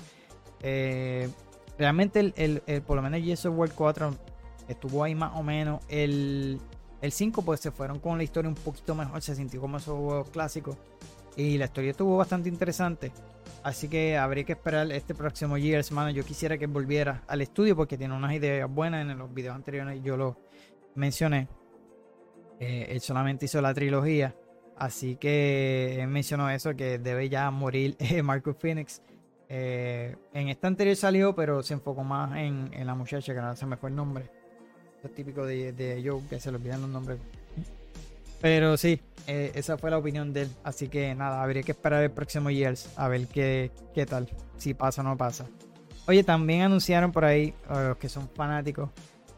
[0.62, 1.29] Eh,
[1.79, 4.14] realmente, el, el- el- por lo menos of War 4
[4.68, 5.81] estuvo ahí más o menos.
[5.88, 6.59] El,
[7.01, 9.22] el 5, pues se fueron con la historia un poquito mejor.
[9.22, 10.77] Se sintió como esos juegos clásicos.
[11.37, 13.12] Y la historia estuvo bastante interesante.
[13.66, 16.11] Así que habría que esperar este próximo Gears, mano.
[16.11, 19.02] Yo quisiera que volviera al estudio porque tiene unas ideas buenas.
[19.02, 20.38] En los videos anteriores yo lo
[20.94, 21.48] mencioné.
[22.61, 24.37] Eh, él solamente hizo la trilogía.
[24.76, 29.02] Así que él mencionó eso, que debe ya morir eh, Marcus Phoenix.
[29.48, 33.66] Eh, en esta anterior salió, pero se enfocó más en, la muchacha, que no se
[33.66, 34.31] me fue el nombre.
[35.02, 37.18] Es típico de, de Joe, que se le olvidan los nombres.
[38.40, 40.51] Pero sí, eh, esa fue la opinión de él.
[40.62, 44.75] Así que nada, habría que esperar el próximo Years a ver qué, qué tal, si
[44.75, 45.46] pasa o no pasa.
[46.07, 48.90] Oye, también anunciaron por ahí, a los que son fanáticos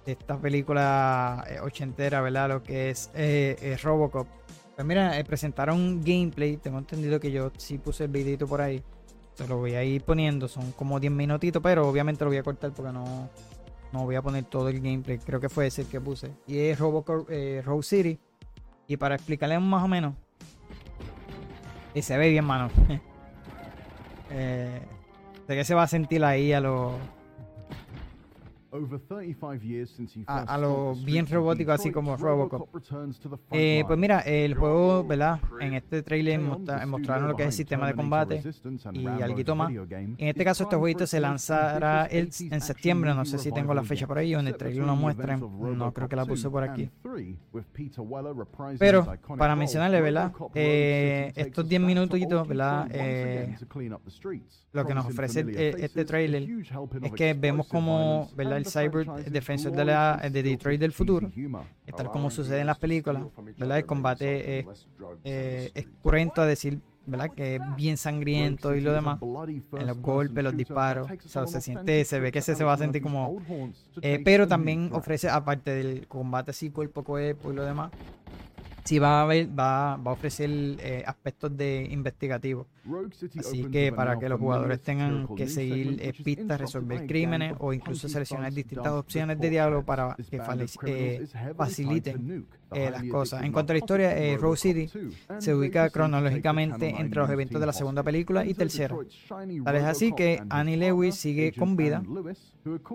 [0.05, 2.49] de esta película eh, ochentera, ¿verdad?
[2.49, 4.27] Lo que es eh, Robocop.
[4.75, 6.57] Pues mira, presentaron gameplay.
[6.59, 8.83] Tengo entendido que yo sí puse el videito por ahí.
[9.35, 10.47] Se lo voy a ir poniendo.
[10.47, 13.29] Son como 10 minutitos, pero obviamente lo voy a cortar porque no,
[13.93, 15.19] no voy a poner todo el gameplay.
[15.19, 16.31] Creo que fue ese el que puse.
[16.47, 17.29] Y es Robocop
[17.65, 18.21] Road City.
[18.89, 20.15] Y para explicarles más o menos.
[21.95, 22.71] Y se ve bien, mano.
[24.31, 24.81] eh,
[25.47, 26.97] de que se va a sentir ahí a lo,
[30.27, 32.69] A- a lo bien robótico, así como Robocop.
[33.51, 35.41] Eh, pues mira, el juego, ¿verdad?
[35.61, 38.43] En este trailer mostra- mostraron lo que es el sistema de combate.
[38.93, 39.73] Y the más.
[39.73, 43.15] En este caso, este jueguito se lanzará el, 80s en septiembre.
[43.15, 45.41] No sé si tengo la fecha por ahí o en el trailer lo muestran.
[45.41, 46.91] No creo que la puse 2 por aquí.
[47.03, 49.07] 3, with Peter Weller reprising Pero,
[49.39, 50.33] para mencionarle, ¿verdad?
[50.55, 52.89] Eh, estos us 10 back to minutitos, ¿verdad?
[52.91, 53.57] Eh,
[54.73, 56.47] lo que nos ofrece eh, este trailer
[57.03, 58.58] es que vemos como, ¿verdad?
[58.59, 62.79] El cyber defensor de, la, de Detroit del futuro, que tal como sucede en las
[62.79, 63.23] películas,
[63.57, 63.79] ¿verdad?
[63.79, 64.87] El combate es,
[65.25, 67.31] eh, es cruento a decir, ¿verdad?
[67.31, 69.19] Que es bien sangriento y lo demás.
[69.79, 72.75] En los golpes, los disparos, o sea, se siente, se ve que ese se va
[72.75, 73.41] a sentir como...
[74.03, 77.91] eh, pero también ofrece, aparte del combate así cuerpo a cuerpo y lo demás,
[78.89, 82.67] sí va a haber, va, va a ofrecer eh, aspectos de investigativos.
[83.39, 88.09] Así que para que los jugadores tengan que seguir eh, pistas, resolver crímenes o incluso
[88.09, 90.41] seleccionar distintas opciones de diálogo para que
[90.87, 93.45] eh, faciliten eh, las cosas.
[93.45, 94.91] En cuanto a la historia, eh, Road City
[95.39, 98.97] se ubica cronológicamente entre los eventos de la segunda película y tercera.
[99.65, 102.03] Tal es así que Annie Lewis sigue con vida.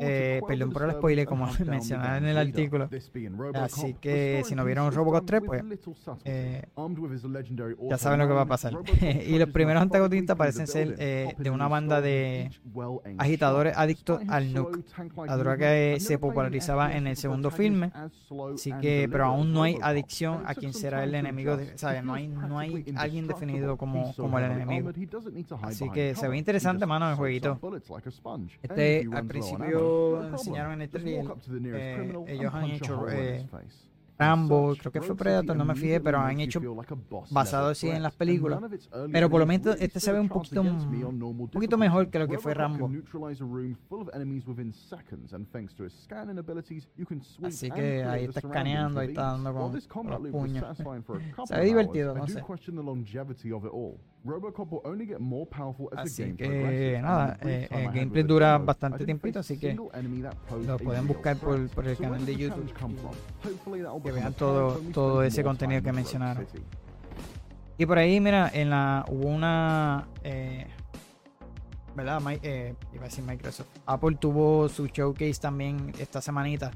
[0.02, 2.90] Eh, perdón por el spoiler, como mencionaba en el artículo.
[3.54, 5.64] Así que si no vieron Robocop 3, pues
[6.26, 6.64] eh,
[7.90, 8.74] ya saben lo que va a pasar.
[9.02, 12.52] y los primeros antagonistas parecen ser eh, de una banda de
[13.18, 14.80] agitadores adictos al nuke,
[15.26, 17.92] la droga que se popularizaba en el segundo filme.
[18.54, 21.58] Así que, pero aún no hay adicción a quien será el enemigo.
[21.58, 22.04] De, ¿sabes?
[22.04, 24.92] No hay, no hay alguien definido como, como el enemigo.
[25.62, 27.60] Así que se ve interesante, mano, el jueguito.
[28.62, 31.26] Este, al principio enseñaron en el trailer,
[31.76, 33.48] eh, ellos han hecho eh,
[34.24, 36.60] Rambo, creo que fue Predator, no me fijé, pero han hecho
[37.32, 38.60] basado así en las películas.
[39.12, 42.38] Pero por lo menos este se ve un poquito, un poquito mejor que lo que
[42.40, 42.90] fue Rambo.
[47.48, 50.66] Así que ahí está escaneando, ahí está dando con, con los puños.
[51.48, 52.42] Se ve divertido, no sé.
[55.98, 61.68] Así que nada, eh, el gameplay dura bastante tiempito, así que lo pueden buscar por,
[61.70, 62.74] por el canal de YouTube.
[64.04, 66.46] que vean todo, todo ese contenido que mencionaron.
[67.78, 70.08] Y por ahí, mira, en la hubo una.
[70.24, 70.68] Eh,
[71.96, 72.22] ¿Verdad?
[72.42, 73.68] Eh, iba a decir Microsoft.
[73.86, 76.72] Apple tuvo su showcase también esta semanita.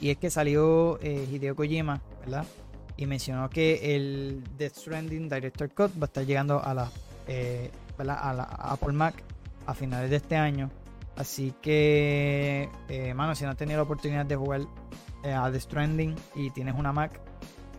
[0.00, 2.44] Y es que salió eh, Hideo Kojima, ¿verdad?
[2.96, 6.90] Y mencionó que el Death Stranding Director Cut va a estar llegando a las
[7.28, 9.22] eh, a la Apple Mac
[9.66, 10.70] a finales de este año.
[11.16, 14.62] Así que, eh, mano, si no has tenido la oportunidad de jugar
[15.24, 17.20] eh, a The Stranding y tienes una Mac,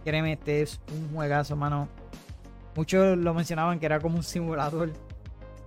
[0.03, 1.87] créeme, este es un juegazo, mano.
[2.75, 4.91] Muchos lo mencionaban que era como un simulador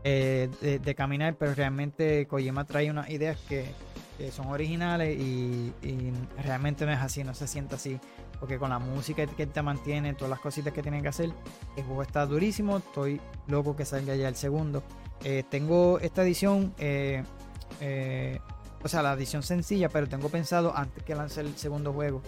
[0.03, 3.72] de, caminar, pero realmente Kojima trae unas ideas que,
[4.32, 7.98] son originales y, y realmente no es así, no se siente así.
[8.41, 11.30] Porque con la música que te mantiene, todas las cositas que tienen que hacer,
[11.76, 12.78] el juego está durísimo.
[12.78, 14.82] Estoy loco que salga ya el segundo.
[15.22, 17.22] Eh, tengo esta edición, eh,
[17.80, 18.41] eh,
[18.82, 22.22] o sea, la edición sencilla, pero tengo pensado antes que lance el segundo juego,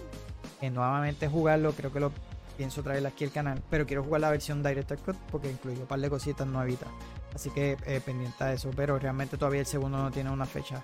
[0.61, 1.73] nuevamente jugarlo.
[1.73, 2.11] Creo que lo
[2.55, 5.87] pienso traer aquí al canal, pero quiero jugar la versión Director Cut porque incluye un
[5.87, 6.89] par de cositas nuevitas.
[7.33, 10.83] Así que pendiente a eso, pero realmente todavía el segundo no tiene una fecha.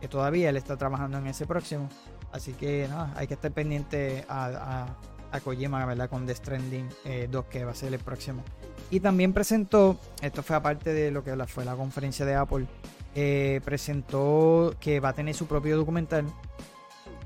[0.00, 1.88] Que todavía él está trabajando en ese próximo.
[2.32, 6.10] Así que nada, hay que estar pendiente a, a, a Kojima, ¿verdad?
[6.10, 8.42] Con The Stranding eh, 2, que va a ser el próximo.
[8.90, 12.66] Y también presentó, esto fue aparte de lo que fue la conferencia de Apple,
[13.14, 16.26] eh, presentó que va a tener su propio documental.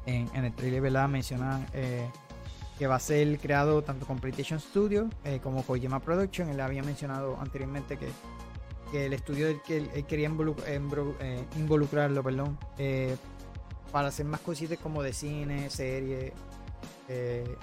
[0.05, 1.09] En, en el trailer, ¿verdad?
[1.09, 2.09] Mencionan eh,
[2.77, 6.49] que va a ser creado tanto con PlayStation Studio eh, como Kojima Production.
[6.49, 8.09] Él había mencionado anteriormente que,
[8.91, 10.29] que el estudio del que él, quería
[10.67, 12.59] eh, involucrarlo, perdón,
[13.93, 16.33] para hacer más cositas como de cine, serie,
[17.09, 17.57] eh,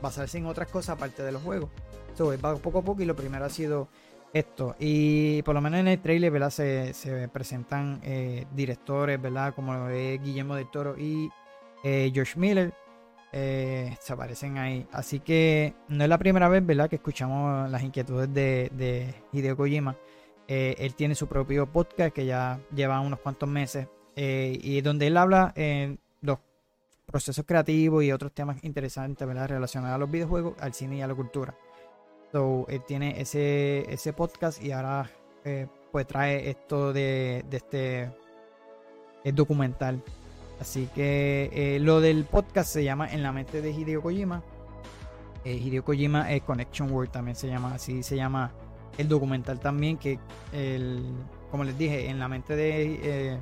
[0.00, 1.70] basarse en otras cosas aparte de los juegos.
[2.14, 3.88] So, va poco a poco y lo primero ha sido
[4.32, 4.74] esto.
[4.78, 6.50] Y por lo menos en el trailer, ¿verdad?
[6.50, 9.54] Se, se presentan eh, directores, ¿verdad?
[9.54, 11.30] Como Guillermo del Toro y
[11.84, 12.72] eh, George Miller.
[13.32, 14.86] eh, se aparecen ahí.
[14.92, 16.88] Así que no es la primera vez, ¿verdad?
[16.88, 19.96] Que escuchamos las inquietudes de, de Hideo Kojima.
[20.46, 23.86] Eh, él tiene su propio podcast que ya lleva unos cuantos meses.
[24.20, 26.40] Eh, y donde él habla en los
[27.06, 29.28] procesos creativos y otros temas interesantes.
[29.28, 31.54] Relacionados a los videojuegos, al cine y a la cultura.
[32.32, 35.08] So, él tiene ese, ese podcast y ahora
[35.44, 38.10] eh, pues trae esto de, de este
[39.22, 40.02] eh, documental.
[40.60, 44.42] Así que eh, lo del podcast se llama En la mente de Hideo Kojima.
[45.44, 48.50] Eh, Hideo Kojima eh, Connection World también se llama, así se llama
[48.98, 50.18] el documental también que
[50.52, 51.04] el,
[51.52, 53.38] como les dije, en la mente de eh,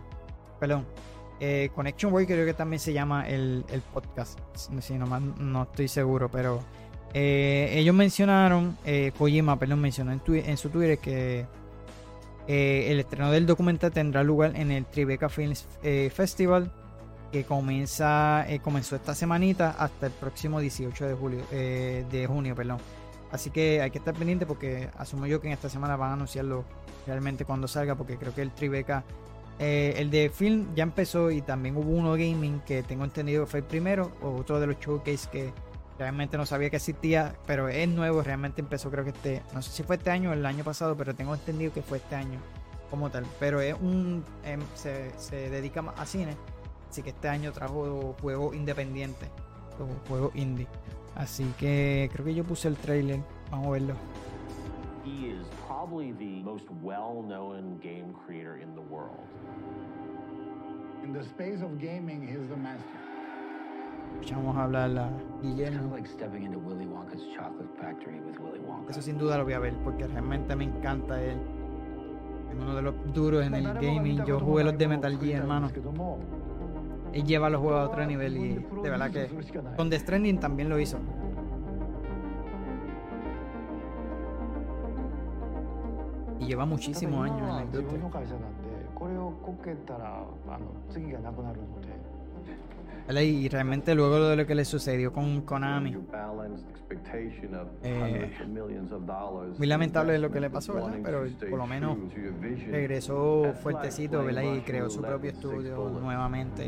[0.59, 0.87] perdón,
[1.41, 4.39] eh, Connection World creo que también se llama el, el podcast.
[4.81, 6.61] Si nomás no estoy seguro, pero
[7.19, 11.47] eh, ellos mencionaron, eh, Kojima, perdón, mencionó en, en su Twitter que
[12.47, 16.71] eh, el estreno del documental tendrá lugar en el Tribeca Films eh, Festival
[17.33, 22.79] que comienza comenzó esta semanita hasta el próximo 18 de julio de junio perdón
[23.33, 26.13] así que hay que estar pendiente porque asumo yo que en esta semana van a
[26.13, 26.65] anunciarlo
[27.05, 29.03] realmente cuando salga porque creo que el Tribeca
[29.59, 33.61] eh, el de film ya empezó y también hubo uno gaming que tengo entendido fue
[33.61, 35.53] el primero o otro de los showcase que
[35.99, 39.71] realmente no sabía que existía pero es nuevo realmente empezó creo que este no sé
[39.71, 42.39] si fue este año o el año pasado pero tengo entendido que fue este año
[42.91, 46.37] como tal pero es un em, se, se dedica más a cine
[46.97, 49.29] Así que este año trajo juegos independientes,
[50.09, 50.67] juegos indie.
[51.15, 53.21] Así que creo que yo puse el trailer.
[53.51, 53.95] Vamos a verlo.
[55.05, 55.37] He
[55.87, 59.27] probably the most well-known game creator in the world.
[61.05, 62.99] In the space of gaming, he's the master.
[64.21, 64.55] Escuchamos
[65.43, 65.95] Guillermo.
[65.95, 68.91] like stepping into Willy Wonka's chocolate factory with Willy Wonka.
[68.91, 71.39] Eso sin duda lo voy a ver porque realmente me encanta él.
[72.51, 74.25] Es uno de los duros en el gaming.
[74.25, 75.71] Yo jugué los de Metal Gear, hermano.
[77.13, 79.29] Él lleva los juegos a otro nivel y de verdad que
[79.77, 80.99] con The Stranding también lo hizo.
[86.47, 87.95] y lleva muchísimos años en el deporte.
[93.25, 95.97] Y realmente luego de lo que le sucedió con Konami,
[97.83, 98.33] eh,
[99.59, 100.99] muy lamentable lo que le pasó, ¿verdad?
[101.05, 101.99] Pero por lo menos
[102.71, 104.43] regresó fuertecito, ¿verdad?
[104.43, 106.67] Y creó su propio estudio nuevamente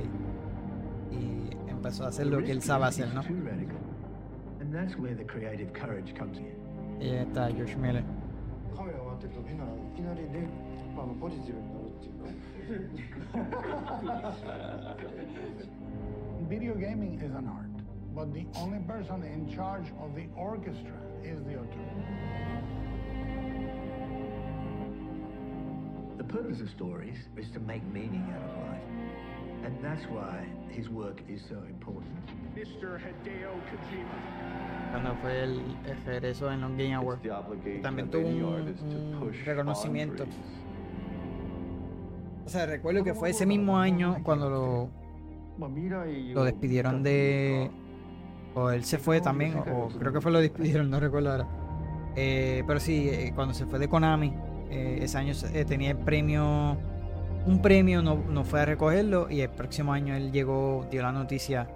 [1.11, 3.23] y, y empezó a hacer lo que él sabe hacer, ¿no?
[7.01, 8.05] Y ahí está George Miller.
[8.76, 10.48] カメラ回ってるとみんないきなりね、
[10.96, 12.30] まあ、あのポジティブになるっていうか
[16.50, 17.70] Video gaming is an art,
[18.14, 21.80] but the only person in charge of the orchestra is the auteur.
[26.18, 28.84] The purpose of stories is to make meaning out of life.
[29.65, 32.15] And that's why his work is so important.
[32.55, 32.99] Mr.
[32.99, 34.91] Hideo Kojima.
[34.91, 35.61] Cuando fue el,
[36.07, 37.23] regreso en los Game Awards,
[37.83, 40.25] también tuvo un, reconocimiento.
[42.47, 44.49] O sea, recuerdo que fue ese mismo año cuando
[45.59, 47.71] lo, despidieron de...
[48.55, 51.47] O él se fue también, o creo que fue lo despidieron, no recuerdo ahora.
[52.17, 54.33] Eh, pero sí, eh, cuando se fue de Konami,
[54.71, 55.35] eh, ese año
[55.67, 56.79] tenía el premio
[57.49, 61.13] un premio, no, no fue a recogerlo y el próximo año él llegó, dio la
[61.13, 61.67] noticia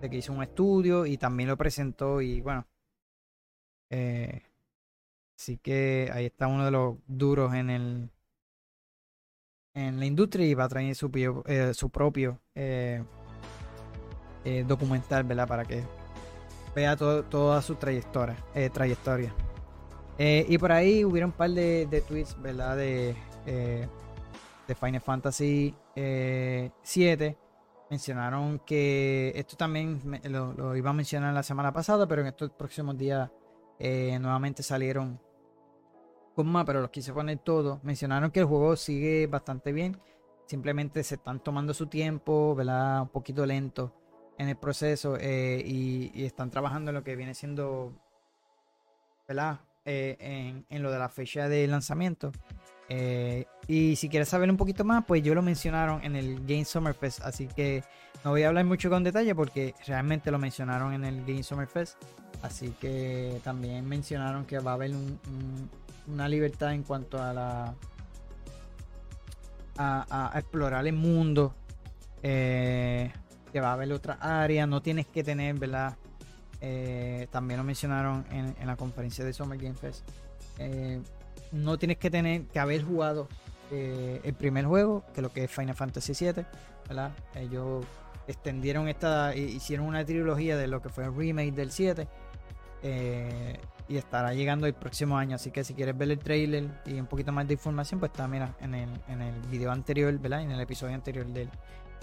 [0.00, 2.64] de que hizo un estudio y también lo presentó y bueno.
[3.90, 4.42] eh,
[5.36, 8.10] así que ahí está uno de los duros en el
[9.74, 11.10] en la industria y va a traer su,
[11.46, 13.02] eh, su propio eh,
[14.66, 15.46] documental, ¿verdad?
[15.48, 15.82] Para que
[16.74, 18.36] vea todo- toda su trayectoria.
[18.72, 19.34] trayectoria.
[20.18, 22.76] Y por ahí hubieron un par de, de tweets, ¿verdad?
[22.76, 23.14] De,
[24.66, 27.36] de Final Fantasy eh, 7.
[27.90, 32.98] Mencionaron que esto también lo, iba a mencionar la semana pasada, pero en estos próximos
[32.98, 33.30] días
[33.78, 35.20] eh, nuevamente salieron
[36.34, 37.82] con más, pero los quise poner todos.
[37.84, 40.00] Mencionaron que el juego sigue bastante bien.
[40.46, 43.02] Simplemente se están tomando su tiempo, ¿verdad?
[43.02, 43.94] Un poquito lento
[44.36, 47.92] en el proceso eh, y, están trabajando en lo que viene siendo,
[49.28, 49.60] ¿verdad?
[49.84, 52.32] Eh, en lo de la fecha de lanzamiento.
[53.68, 56.94] Y si quieres saber un poquito más, pues yo lo mencionaron en el Game Summer
[56.94, 57.20] Fest.
[57.22, 57.82] Así que
[58.24, 61.66] no voy a hablar mucho con detalle porque realmente lo mencionaron en el Game Summer
[61.66, 61.96] Fest.
[62.42, 65.70] Así que también mencionaron que va a haber un- un-
[66.14, 67.74] una libertad en cuanto a la
[69.78, 71.54] a, explorar el mundo.
[72.22, 73.12] eh,
[73.52, 74.66] que va a haber otra área.
[74.66, 75.96] No tienes que tener, ¿verdad?
[76.60, 80.04] Eh, también lo mencionaron en, en la conferencia de Summer Game Fest.
[80.58, 81.00] Eh,
[81.52, 83.28] no tienes que tener que haber jugado
[83.70, 86.44] eh, el primer juego, que lo que es Final Fantasy VII.
[87.34, 87.84] Ellos
[88.28, 92.08] extendieron esta, hi- hicieron una trilogía de lo que fue el remake del 7
[92.82, 93.58] eh,
[93.88, 95.36] y estará llegando el próximo año.
[95.36, 98.26] Así que si quieres ver el trailer y un poquito más de información, pues está,
[98.28, 100.12] mira, en el, en el video anterior.
[100.24, 101.48] En el episodio anterior del,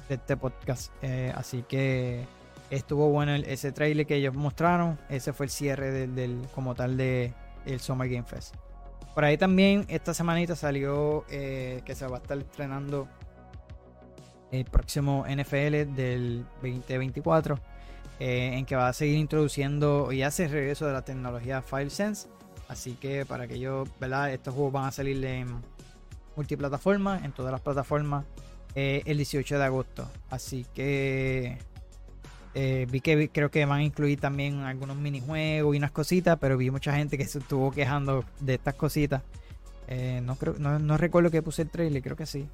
[0.10, 0.92] de este podcast.
[1.02, 2.26] Eh, así que
[2.70, 4.98] estuvo bueno ese trailer que ellos mostraron.
[5.10, 7.34] Ese fue el cierre del, del- como tal de
[7.66, 8.56] el Summer Game Fest.
[9.14, 13.08] Por ahí también esta semanita salió eh, que se va a estar estrenando
[14.52, 17.60] el próximo NFL del 2024.
[18.20, 22.28] eh, en que va a seguir introduciendo y hace regreso de la tecnología FileSense.
[22.68, 24.32] Así que para que yo, ¿verdad?
[24.32, 25.62] Estos juegos van a salir en
[26.36, 28.26] multiplataforma, en todas las plataformas,
[28.76, 30.10] eh, el 18 de agosto.
[30.30, 31.58] Así que
[32.56, 36.38] eh, vi que vi- creo que van a incluir también algunos minijuegos y unas cositas,
[36.40, 39.22] pero vi mucha gente que se estuvo quejando de estas cositas.
[39.88, 42.48] Eh, no creo, no, no recuerdo que puse el trailer, creo que sí.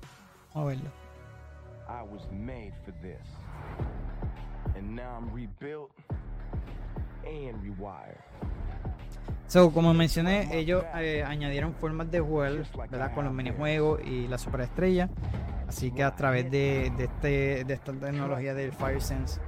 [0.54, 0.90] Vamos a verlo.
[1.88, 3.20] I was made for this.
[4.76, 5.90] And now I'm rebuilt
[7.26, 8.18] and rewired.
[9.48, 12.54] So, como mencioné, ellos eh, añadieron formas de jugar,
[12.92, 13.14] ¿verdad?
[13.16, 15.10] Con los minijuegos y la superestrella.
[15.68, 19.40] Así que a través de, de, este, de esta tecnología del FireSense,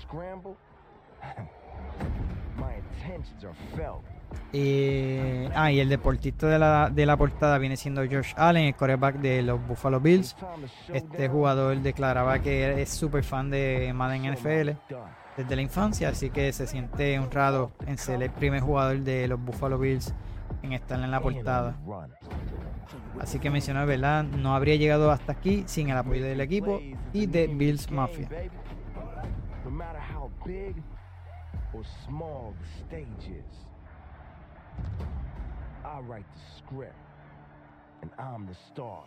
[0.00, 0.56] scramble?
[2.56, 4.02] My intentions are felt.
[4.52, 8.74] Eh, ah, y el deportista de la, de la portada viene siendo Josh Allen, el
[8.74, 10.36] quarterback de los Buffalo Bills.
[10.92, 14.70] Este jugador declaraba que es súper fan de Madden NFL
[15.36, 19.40] desde la infancia, así que se siente honrado en ser el primer jugador de los
[19.40, 20.12] Buffalo Bills
[20.62, 21.76] en estar en la portada.
[23.20, 24.24] Así que mencionó, ¿verdad?
[24.24, 26.80] No habría llegado hasta aquí sin el apoyo del equipo
[27.12, 28.28] y de Bills Mafia.
[29.82, 30.80] No matter how big
[31.74, 33.54] or small the stage is,
[35.84, 36.94] I write the script,
[38.02, 39.02] and I'm the star.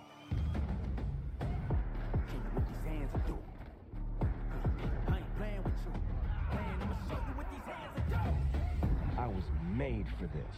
[9.17, 10.57] I was made for this.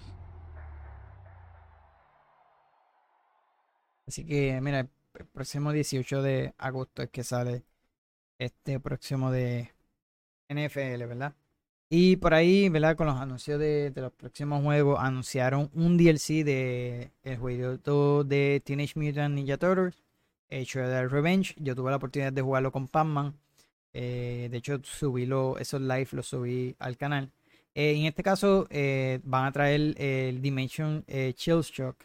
[4.08, 7.64] Así que, mira, el el próximo 18 de agosto es que sale
[8.40, 9.77] este próximo de
[10.50, 11.34] NFL, ¿verdad?
[11.90, 12.98] Y por ahí, ¿verdad?
[12.98, 19.00] Con los anuncios de, los próximos juegos, anunciaron un DLC de el juego de Teenage
[19.00, 20.04] Mutant Ninja Turtles,
[20.50, 21.56] eh, Shredder Revenge.
[21.58, 23.36] Yo tuve la oportunidad de jugarlo con Pac-Man.
[23.94, 27.32] Eh, de hecho, subí lo- esos live, los subí al canal.
[27.74, 28.68] Eh, en este caso,
[29.24, 31.96] van a traer el Dimension Chill Shock.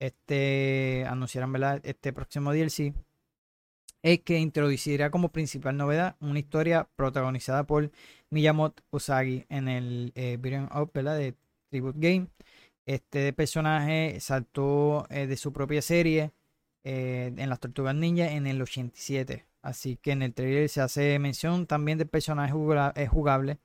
[0.00, 1.80] Este anunciaron, ¿verdad?
[1.84, 2.94] Este próximo DLC.
[4.02, 7.90] Es que introducirá como principal novedad una historia protagonizada por
[8.30, 10.68] Miyamoto Usagi en el eh, beat'em.
[10.94, 11.34] De
[11.70, 12.28] Tribute Game.
[12.86, 16.32] Este personaje saltó eh, de su propia serie
[16.84, 19.46] eh, en las Tortugas Ninja en el 87.
[19.62, 22.52] Así que en el trailer se hace mención también del personaje
[23.08, 23.58] jugable.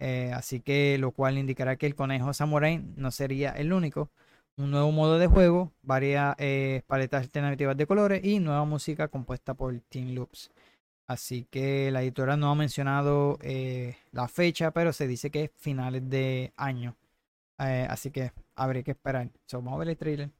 [0.00, 4.10] eh, así que lo cual indicará que el conejo samurai no sería el único.
[4.56, 9.54] Un nuevo modo de juego, varias eh, paletas alternativas de colores y nueva música compuesta
[9.54, 10.50] por Team Loops.
[11.08, 15.50] Así que la editora no ha mencionado eh, la fecha, pero se dice que es
[15.56, 16.96] finales de año.
[17.58, 19.30] Eh, así que habría que esperar.
[19.52, 20.30] Vamos a ver el trailer.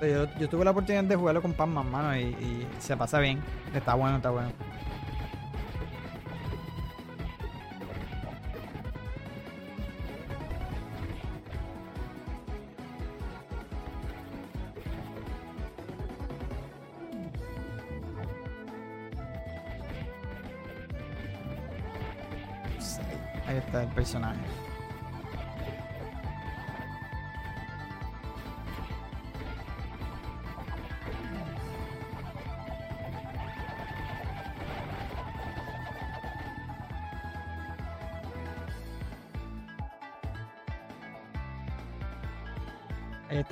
[0.00, 3.42] Yo, yo tuve la oportunidad de jugarlo con Pac-Man, mano, y, y se pasa bien.
[3.74, 4.52] Está bueno, está bueno.
[23.46, 24.38] Ahí está el personaje.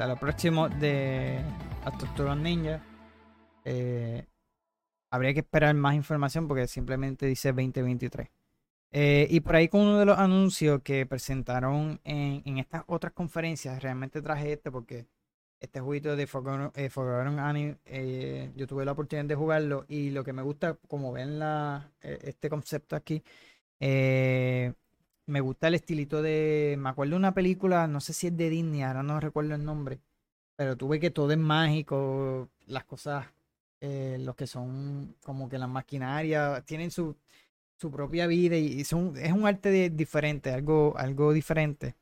[0.07, 1.41] Está, lo próximo de
[1.85, 2.81] las Tortugas Ninja.
[3.65, 4.25] Eh,
[5.11, 8.29] habría que esperar más información porque simplemente dice 2023.
[8.93, 13.83] Eh, y por ahí con uno de los anuncios que presentaron en, estas otras conferencias,
[13.83, 15.07] realmente traje este porque
[15.59, 20.33] este jueguito de Forgotten, eh, eh, yo tuve la oportunidad de jugarlo y lo que
[20.33, 23.25] me gusta, como ven la, este concepto aquí,
[25.27, 28.51] me gusta el estilito de, me acuerdo de una película, no sé si es de
[28.51, 29.99] Disney, ahora no recuerdo el nombre,
[30.57, 33.27] pero tuve que todo es mágico, las cosas,
[33.81, 37.17] eh, los que son como que las maquinarias, tienen su,
[37.79, 41.95] su propia vida y son, es un arte diferente, algo, algo diferente.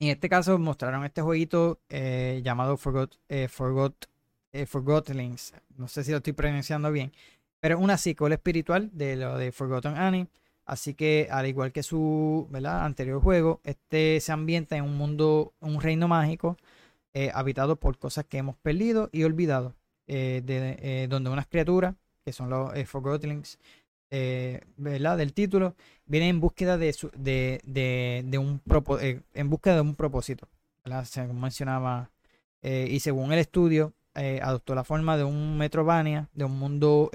[0.00, 4.06] En este caso mostraron este jueguito eh, llamado Forgot, eh, Forgot,
[4.50, 5.52] eh, Forgotlings.
[5.76, 7.12] No sé si lo estoy pronunciando bien.
[7.60, 10.26] Pero es una secuela espiritual de lo de Forgotten Annie.
[10.70, 12.48] Así que al igual que su
[12.84, 16.56] anterior juego, este se ambienta en un mundo, un reino mágico
[17.14, 19.74] eh, habitado por cosas que hemos perdido y olvidado.
[20.12, 21.94] eh, de- eh, donde unas criaturas,
[22.24, 23.58] que son los Forgotlings,
[24.76, 25.16] ¿verdad?
[25.18, 25.74] del título,
[26.06, 26.92] vienen en búsqueda de,
[28.38, 28.60] un
[29.34, 30.48] en búsqueda de un propósito,
[30.84, 31.04] ¿verdad?
[31.04, 32.10] Según mencionaba,
[32.62, 33.92] y según el estudio,
[34.42, 37.10] adoptó la forma de un Metrovania, de un mundo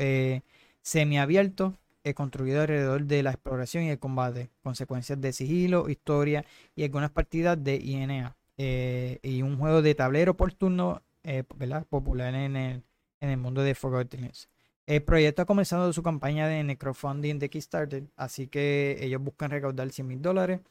[0.81, 1.73] semiabierto,
[2.05, 6.45] eh, construido alrededor de la exploración y el combate, consecuencias de sigilo, historia
[6.75, 11.43] y algunas partidas de INA, eh, y un juego de tablero por turno, eh,
[11.89, 12.83] popular en el,
[13.19, 14.31] en el mundo de Forgotten
[14.87, 19.89] el proyecto ha comenzado su campaña de crowdfunding de Kickstarter, así que ellos buscan recaudar
[19.89, 20.61] 100 mil dólares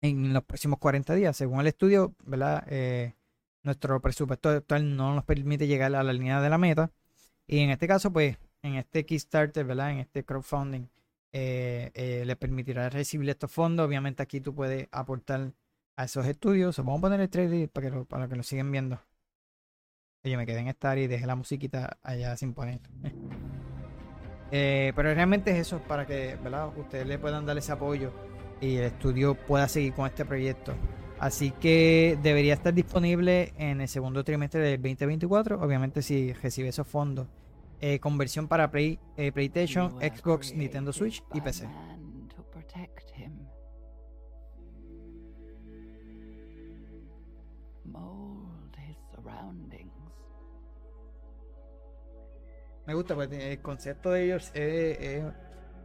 [0.00, 1.36] en los próximos 40 días.
[1.36, 2.14] Según el estudio.
[2.66, 3.14] Eh,
[3.62, 6.90] nuestro presupuesto actual no nos permite llegar a la línea de la meta.
[7.46, 9.90] Y en este caso, pues, en este Kickstarter, ¿verdad?
[9.90, 10.86] En este crowdfunding,
[11.32, 13.86] eh, eh, le permitirá recibir estos fondos.
[13.86, 15.52] Obviamente aquí tú puedes aportar
[15.96, 16.76] a esos estudios.
[16.78, 19.00] Vamos a poner el trailer para que lo, para que lo sigan viendo.
[20.24, 22.80] Oye, me quedé en esta área y dejé la musiquita allá sin poner.
[24.54, 26.76] Eh, pero realmente es eso, para que ¿verdad?
[26.76, 28.12] ustedes le puedan dar ese apoyo
[28.60, 30.74] y el estudio pueda seguir con este proyecto.
[31.18, 36.86] Así que debería estar disponible en el segundo trimestre del 2024, obviamente si recibe esos
[36.86, 37.28] fondos.
[37.84, 41.68] Eh, conversión para Play, eh, PlayStation, Xbox, Nintendo Switch y PC.
[52.86, 55.22] Me gusta, pues el concepto de ellos es-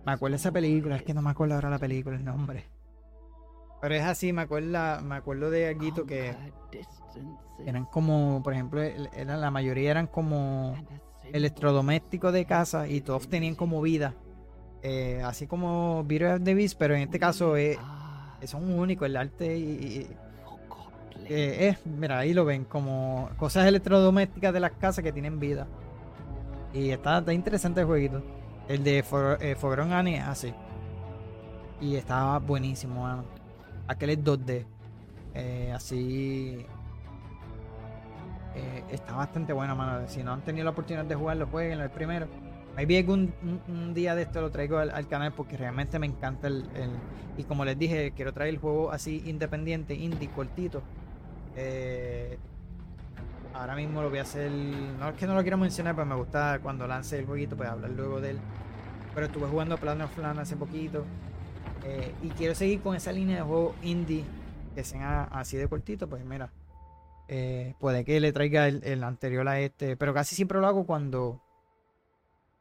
[0.06, 2.64] Me acuerdo esa película, es que no me acuerdo ahora la película, el nombre.
[3.82, 6.36] Pero es así, me acuerdo, me acuerdo de algo que
[7.66, 10.76] eran como, por ejemplo, eran, la mayoría eran como
[11.34, 14.14] electrodomésticos de casa y todos tenían como vida.
[14.84, 17.78] Eh, así como Beauty of the Beast, pero en este caso es,
[18.46, 20.08] son únicos, el arte y, y-
[21.30, 25.68] eh, es, mira, ahí lo ven, como cosas electrodomésticas de las casas que tienen vida.
[26.74, 28.22] Y está, está interesante el jueguito.
[28.68, 29.56] El de For, eh,
[29.92, 30.54] Annie es así.
[31.82, 33.24] Y estaba buenísimo, mano.
[33.88, 34.66] Aquel es 2D.
[35.34, 36.66] Eh, así.
[38.58, 40.08] Eh, está bastante bueno, mano.
[40.08, 42.28] Si no han tenido la oportunidad de jugarlo, jueguenlo el primero.
[42.76, 46.06] Maybe algún un, un día de esto lo traigo al, al canal porque realmente me
[46.08, 46.66] encanta el,
[47.38, 50.84] Y como les dije, quiero traer el juego así independiente, indie, cortito.
[51.56, 52.38] Eh,
[53.54, 54.52] ahora mismo lo voy a hacer.
[54.52, 57.70] No es que no lo quiero mencionar, pero me gusta cuando lance el jueguito, pues
[57.70, 58.40] hablar luego de él.
[59.14, 61.06] Pero estuve jugando Plan of Land hace poquito.
[61.84, 64.24] eh, y quiero seguir con esa línea de juegos indie
[64.76, 66.52] que sean así de cortito, pues mira.
[67.28, 69.98] Eh, puede que le traiga el, anterior a este.
[69.98, 71.42] Pero casi siempre lo hago cuando.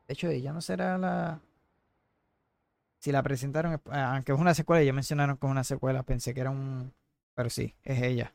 [0.09, 1.41] De hecho, ella no será la.
[2.99, 6.35] Si la presentaron, eh, aunque es una secuela, ya mencionaron que es una secuela, pensé
[6.35, 6.93] que era un.
[7.35, 8.35] Pero sí, es ella.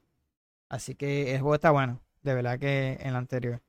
[0.69, 3.61] Así que el juego está bueno, de verdad que en el anterior.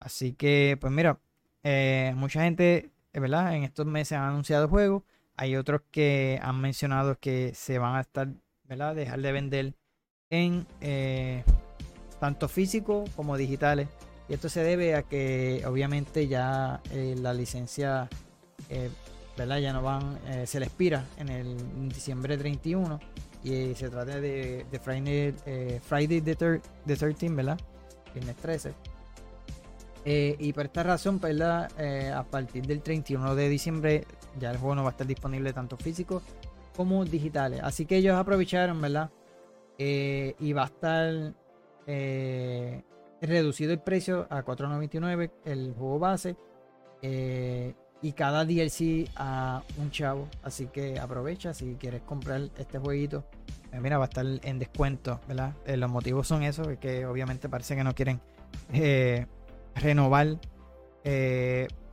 [0.00, 1.20] Así que, pues mira,
[1.62, 5.04] eh, mucha gente, verdad, en estos meses han anunciado juegos.
[5.36, 8.28] Hay otros que han mencionado que se van a estar,
[8.64, 8.94] ¿verdad?
[8.94, 9.74] Dejar de vender
[10.28, 10.66] en
[12.22, 13.88] tanto físico como digitales.
[14.28, 18.08] Y esto se debe a que obviamente ya eh, la licencia,
[18.70, 18.90] eh,
[19.36, 19.58] ¿verdad?
[19.58, 23.00] Ya no van, eh, se le expira en el diciembre 31
[23.42, 25.34] y se trata de, de Friday,
[25.84, 27.58] Friday the, thir- the 13, ¿verdad?
[28.14, 28.72] Viernes 13.
[30.04, 31.72] Eh, y por esta razón, ¿verdad?
[31.76, 34.04] Eh, a partir del 31 de diciembre
[34.38, 36.22] ya el juego no va a estar disponible tanto físico
[36.76, 37.58] como digitales.
[37.64, 39.10] Así que ellos aprovecharon, ¿verdad?
[39.76, 41.34] Y va a estar
[41.86, 42.82] eh,
[43.20, 46.36] reducido el precio a 4.99 el juego base
[47.02, 50.28] eh, y cada DLC a un chavo.
[50.42, 53.24] Así que aprovecha si quieres comprar este jueguito.
[53.72, 55.52] eh, mira, va a estar en descuento, ¿verdad?
[55.66, 58.20] Los motivos son esos, es que obviamente parece que no quieren
[59.76, 60.38] renovar.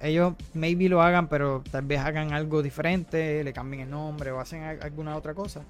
[0.02, 4.40] Ellos maybe lo hagan, pero tal vez hagan algo diferente, le cambien el nombre o
[4.40, 5.62] hacen al- alguna otra cosa.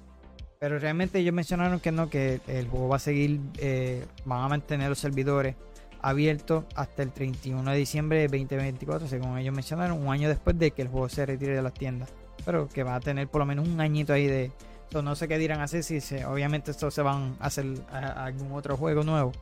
[0.60, 4.48] Pero realmente ellos mencionaron que no, que el juego va a seguir, eh, van a
[4.48, 5.56] mantener los servidores
[6.02, 10.72] abiertos hasta el 31 de diciembre de 2024, según ellos mencionaron, un año después de
[10.72, 12.10] que el juego se retire de las tiendas.
[12.44, 14.52] Pero que va a tener por lo menos un añito ahí de...
[14.92, 18.52] so, no sé qué dirán hacer, si se, obviamente esto se van a hacer algún
[18.52, 19.32] otro juego nuevo.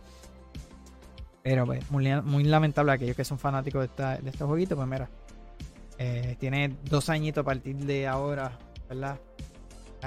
[1.43, 4.87] Pero pues, muy, muy lamentable aquellos que son fanáticos de, esta, de este jueguito, pues
[4.87, 5.09] mira,
[5.99, 8.57] eh, tiene dos añitos a partir de ahora,
[8.89, 9.19] ¿verdad?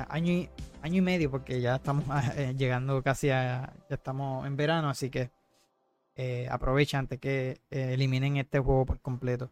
[0.08, 0.50] Año y,
[0.82, 2.04] año y medio, porque ya estamos
[2.38, 5.30] eh, llegando casi a, ya estamos en verano, así que
[6.16, 9.50] eh, aprovecha antes que eh, eliminen este juego por completo.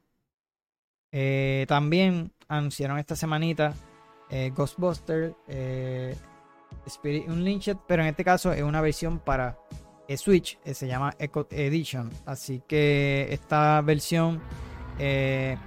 [1.12, 3.74] Eh, también anunciaron esta semanita
[4.56, 5.34] Ghostbusters
[6.86, 9.58] Spirit Unleashed, pero en este caso es una versión para
[10.18, 12.12] Switch, se llama Echo Edition.
[12.28, 14.40] Así que esta versión,
[15.00, 15.58] que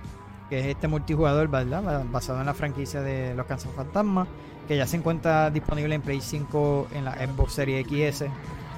[0.51, 1.83] es este multijugador, ¿verdad?
[1.83, 4.29] Ba- basado en la franquicia de los Fantasma,
[4.69, 8.25] que ya se encuentra disponible en Play 5 en la Xbox Series XS,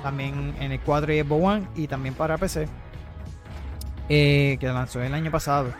[0.02, 2.68] también en el 4 y Xbox One y también para PC,
[4.08, 5.72] eh, que lanzó el año pasado.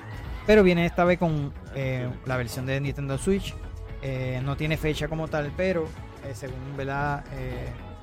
[0.47, 3.55] Pero viene esta vez con eh, la versión de Nintendo Switch.
[4.03, 5.89] Eh, no tiene fecha como tal, pero
[6.25, 6.59] eh, según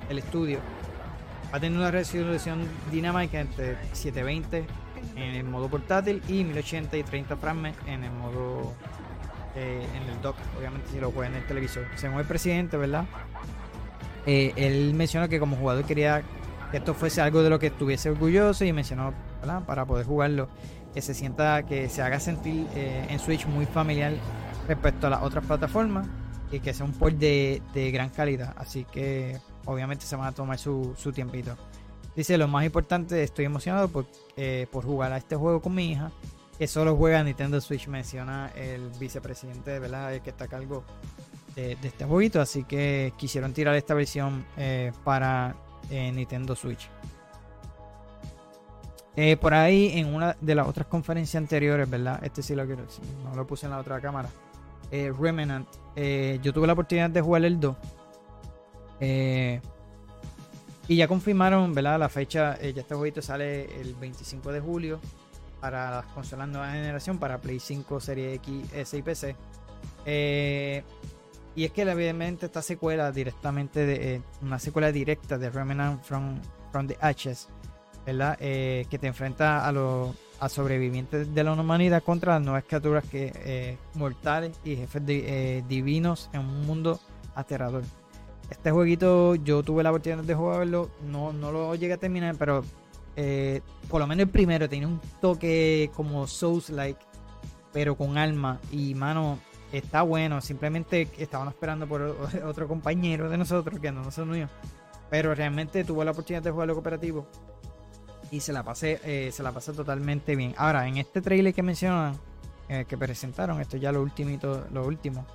[0.09, 0.59] el estudio,
[1.53, 4.65] va a tener una resolución dinámica entre 720
[5.15, 8.73] en el modo portátil y 1080 y 30 frames en el modo
[9.55, 11.85] eh, en el dock, obviamente si lo juega en el televisor.
[11.95, 13.05] Según el presidente, ¿verdad?
[14.25, 16.23] Eh, él mencionó que como jugador quería
[16.71, 19.63] que esto fuese algo de lo que estuviese orgulloso y mencionó, ¿verdad?
[19.65, 20.47] Para poder jugarlo,
[20.93, 24.13] que se sienta, que se haga sentir eh, en Switch muy familiar
[24.67, 26.07] respecto a las otras plataformas
[26.51, 28.53] y que sea un port de, de gran calidad.
[28.57, 31.57] Así que obviamente se van a tomar su, su tiempito.
[32.15, 34.05] Dice, lo más importante, estoy emocionado por,
[34.69, 36.11] por jugar a este juego con mi hija,
[36.61, 40.13] que solo juega Nintendo Switch, menciona el vicepresidente, ¿verdad?
[40.13, 40.83] El que está a cargo
[41.55, 45.55] de, este jueguito, así que quisieron tirar esta versión eh, para
[45.89, 46.87] eh, Nintendo Switch.
[49.15, 52.23] Eh, por ahí, en una de las otras conferencias anteriores, ¿verdad?
[52.23, 54.29] Este sí lo quiero, sí, no lo puse en la otra cámara.
[54.91, 55.67] Remnant,
[56.43, 57.75] yo tuve la oportunidad de jugar el 2.
[58.99, 59.59] Eh,
[60.87, 61.97] y ya confirmaron, ¿verdad?
[61.97, 64.99] La fecha, ya este jueguito sale el 25 de julio
[65.61, 69.35] para las consolas nueva generación, para Play 5, Serie X, S y PC.
[71.55, 76.39] Y es que obviamente esta secuela directamente de eh, una secuela directa de Remnant from,
[76.87, 77.49] the Ashes,
[78.05, 78.37] ¿verdad?
[78.39, 83.03] Eh, que te enfrenta a los a sobrevivientes de la humanidad contra las nuevas criaturas
[83.03, 86.99] que eh, mortales y jefes divinos en un mundo
[87.35, 87.83] aterrador.
[88.49, 92.63] Este jueguito yo tuve la oportunidad de jugarlo, no, no lo llegué a terminar, pero
[93.15, 96.99] eh, por lo menos el primero tenía un toque como Souls-like,
[97.73, 98.59] pero con alma.
[98.71, 99.39] Y mano,
[99.71, 100.41] está bueno.
[100.41, 102.01] Simplemente estábamos esperando por
[102.45, 104.49] otro compañero de nosotros que no nos unió.
[105.09, 107.27] Pero realmente tuve la oportunidad de jugarlo cooperativo.
[108.31, 110.53] Y se la pasé, eh, se la pasé totalmente bien.
[110.57, 112.17] Ahora, en este trailer que mencionan,
[112.69, 115.25] eh, que presentaron, esto ya lo ultimito, lo último.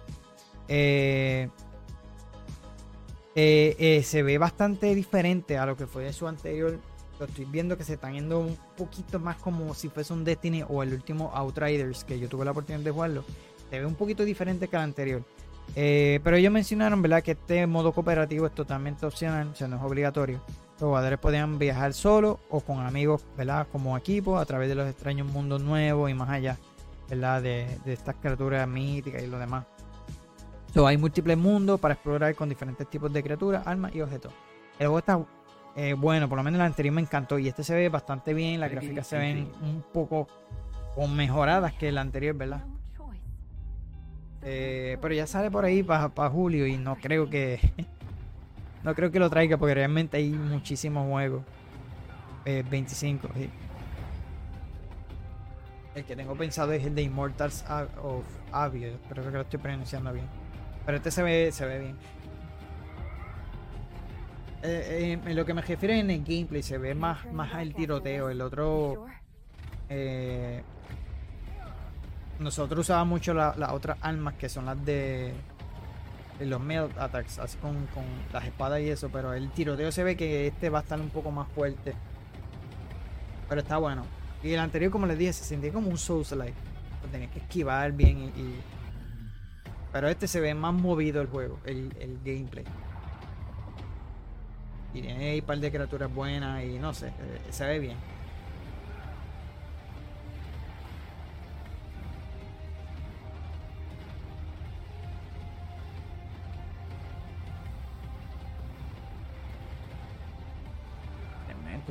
[0.66, 1.50] Se
[3.34, 6.80] ve bastante diferente a lo que fue su anterior.
[7.18, 10.64] Lo estoy viendo que se están yendo un poquito más como si fuese un Destiny
[10.68, 13.24] o el último Outriders, que yo tuve la oportunidad de jugarlo.
[13.70, 15.22] Se ve un poquito diferente que el anterior.
[15.74, 19.76] Eh, pero ellos mencionaron, ¿verdad?, que este modo cooperativo es totalmente opcional, o sea, no
[19.76, 20.40] es obligatorio.
[20.78, 24.88] Los jugadores podían viajar solos o con amigos, ¿verdad?, como equipo, a través de los
[24.88, 26.58] extraños mundos nuevos y más allá,
[27.08, 29.64] ¿verdad?, de, estas criaturas míticas y lo demás.
[30.72, 34.32] So, hay múltiples mundos para explorar con diferentes tipos de criaturas, armas y objetos.
[34.78, 35.26] El juego está
[35.76, 38.60] eh, bueno, por lo menos el anterior me encantó y este se ve bastante bien,
[38.60, 40.26] las gráficas se ven un poco
[40.96, 42.64] o mejoradas que el anterior, ¿verdad?
[44.42, 47.58] Eh, pero ya sale por ahí para julio y no creo que
[48.84, 51.42] no creo que lo traiga porque realmente hay muchísimos juegos.
[52.46, 53.50] 25, sí.
[55.96, 57.64] El que tengo pensado es el de Immortals
[58.00, 60.26] of Avio, espero que lo estoy pronunciando bien.
[60.86, 61.96] Pero este se ve, se ve bien.
[64.68, 68.28] Eh, eh, lo que me refiero en el gameplay se ve más, más el tiroteo.
[68.30, 69.06] El otro.
[69.88, 70.60] Eh,
[72.40, 75.32] nosotros usábamos mucho las otras armas que son las de
[76.40, 80.16] los melt attacks, así con, con, las espadas y eso, pero el tiroteo se ve
[80.16, 81.94] que este va a estar un poco más fuerte.
[83.48, 84.04] Pero está bueno.
[84.42, 86.58] Y el anterior, como les dije, se sentía como un Souls-like.
[87.12, 88.56] Tenías que esquivar bien y,
[89.92, 92.64] Pero este se ve más movido el juego, el, el gameplay.
[94.96, 97.12] Y tiene ahí un par de criaturas buenas y no sé, eh,
[97.50, 97.96] se ve bien.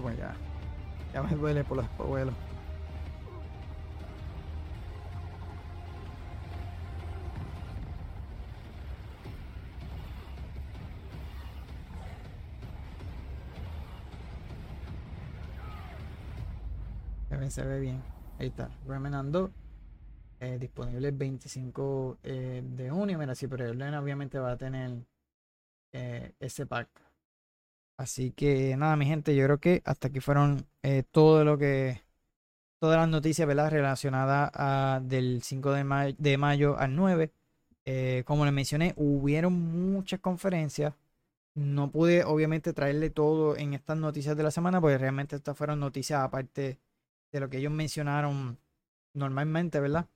[0.01, 2.35] Pues ya, me duele por los espejuelos.
[17.55, 18.03] Se ve bien.
[18.37, 18.69] Ahí está.
[18.85, 19.33] Remnant
[20.41, 23.17] eh, disponible el 25 eh, de junio.
[23.17, 24.91] Mira, si pero obviamente va a tener
[25.93, 26.89] eh, ese pack.
[27.97, 30.67] Así que nada, mi gente, yo creo que hasta aquí fueron
[31.11, 32.01] todo lo que.
[32.77, 33.71] Todas las noticias ¿verdad?
[33.71, 37.31] relacionadas a, del 5 de, de mayo al 9.
[38.25, 40.93] como les mencioné, hubieron muchas conferencias.
[41.53, 45.79] No pude obviamente traerle todo en estas noticias de la semana, porque realmente estas fueron
[45.79, 46.79] noticias aparte
[47.31, 48.57] de lo que ellos mencionaron
[49.13, 50.07] normalmente, ¿verdad?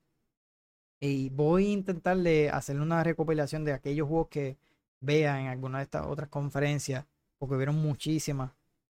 [1.00, 4.58] Y voy a intentarle hacer una recopilación de aquellos juegos que
[5.00, 7.06] vea en alguna de estas otras conferencias,
[7.38, 8.52] porque hubieron muchísimas,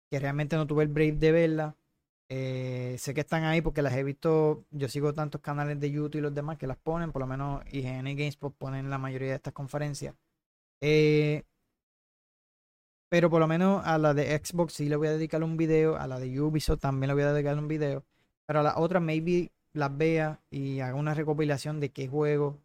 [0.09, 1.75] que realmente no tuve el brave de verla.
[2.29, 6.17] Eh, sé que están ahí porque las he visto, yo sigo tantos canales de YouTube
[6.17, 9.35] y los demás que las ponen, por lo menos IGN GameSpot ponen la mayoría de
[9.35, 10.15] estas conferencias.
[10.81, 11.43] Eh,
[13.09, 15.97] pero por lo menos a la de Xbox sí le voy a dedicar un video,
[15.97, 18.03] a la de Ubisoft también le voy a dedicar un video.
[18.45, 22.59] Pero a las otras maybe las vea y haga una recopilación de qué juego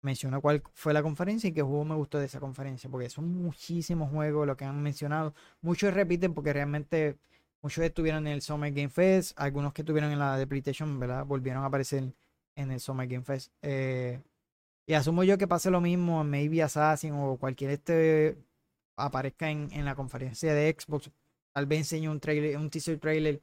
[0.00, 2.90] menciona cuál fue la conferencia y qué juego me gustó de esa conferencia.
[2.90, 5.34] Porque son muchísimos juegos los que han mencionado.
[5.60, 7.18] Muchos repiten porque realmente
[7.62, 9.38] muchos estuvieron en el Summer Game Fest.
[9.38, 11.24] Algunos que estuvieron en la de PlayStation, ¿verdad?
[11.24, 12.12] Volvieron a aparecer
[12.56, 13.52] en el Summer Game Fest.
[13.62, 14.20] Eh,
[14.86, 18.38] y asumo yo que pase lo mismo en maybe Assassin o cualquier este
[18.98, 21.10] aparezca en, en la conferencia de Xbox.
[21.52, 23.40] Tal vez enseñe un trailer, un teaser trailer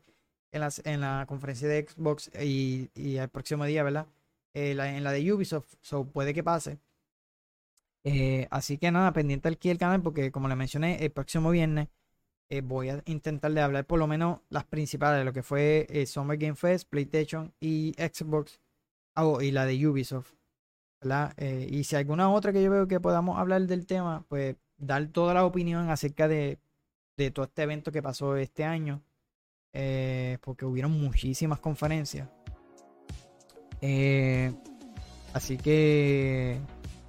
[0.52, 4.08] en, la conferencia de Xbox y, y el próximo día, ¿verdad?
[4.54, 6.80] Eh, en la de Ubisoft, so puede que pase.
[8.04, 11.90] Eh, así que nada, pendiente aquí el canal porque como le mencioné, el próximo viernes
[12.50, 16.38] eh, voy a intentar de hablar por lo menos las principales, lo que fue Summer
[16.38, 18.62] Game Fest, PlayStation y Xbox,
[19.16, 20.34] oh, y la de Ubisoft.
[21.70, 25.34] y si alguna otra que yo veo que podamos hablar del tema, pues dar toda
[25.34, 26.60] la opinión acerca de,
[27.18, 29.02] de todo este evento que pasó este año
[29.78, 32.30] eh, porque hubieron muchísimas conferencias.
[33.82, 34.54] Eh,
[35.34, 36.58] así que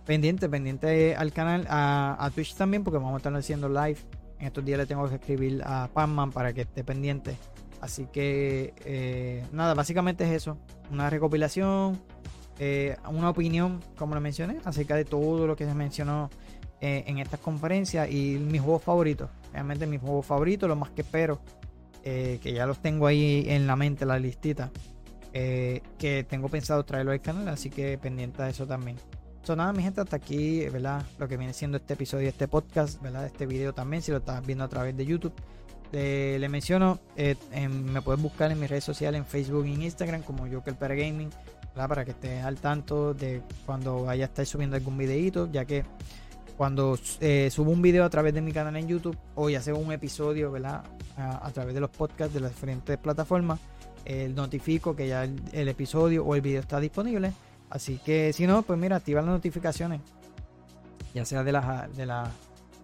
[0.04, 3.98] pendiente, pendiente al canal, a, Twitch también, porque vamos a estar haciendo live.
[4.40, 7.36] En estos días le tengo que escribir a Panman para que esté pendiente.
[7.80, 10.58] Así que eh, nada, básicamente es eso.
[10.90, 12.00] Una recopilación,
[13.08, 16.30] una opinión, como lo mencioné, acerca de todo lo que se mencionó
[16.80, 19.30] en estas conferencias y mis juegos favoritos.
[19.52, 21.40] Realmente mis juegos favoritos, lo más que espero
[22.08, 24.70] eh, que ya los tengo ahí en la mente, la listita,
[25.32, 28.96] eh, que tengo pensado traerlo al canal, así que pendiente de eso también.
[29.42, 31.04] So, nada, mi gente, hasta aquí, ¿verdad?
[31.18, 33.26] Lo que viene siendo este episodio, este podcast, ¿verdad?
[33.26, 35.32] Este video también, si lo estás viendo a través de YouTube.
[35.90, 37.34] le menciono, eh,
[37.68, 40.94] me puedes buscar en mis redes sociales, en Facebook y en Instagram, como Joker Para
[40.94, 41.30] Gaming,
[41.74, 41.88] ¿verdad?
[41.88, 45.84] Para que estés al tanto de cuando vaya a estar subiendo algún videito, ya que
[46.56, 49.74] cuando eh, subo un video a través de mi canal en YouTube o ya sea
[49.74, 50.84] un episodio, ¿verdad?
[51.16, 53.60] A, través de los podcasts de las diferentes plataformas,
[54.04, 57.32] eh, notifico que ya el, episodio o el video está disponible.
[57.70, 60.00] Así que si no, pues mira, activa las notificaciones.
[61.14, 62.30] Ya sea de la, de la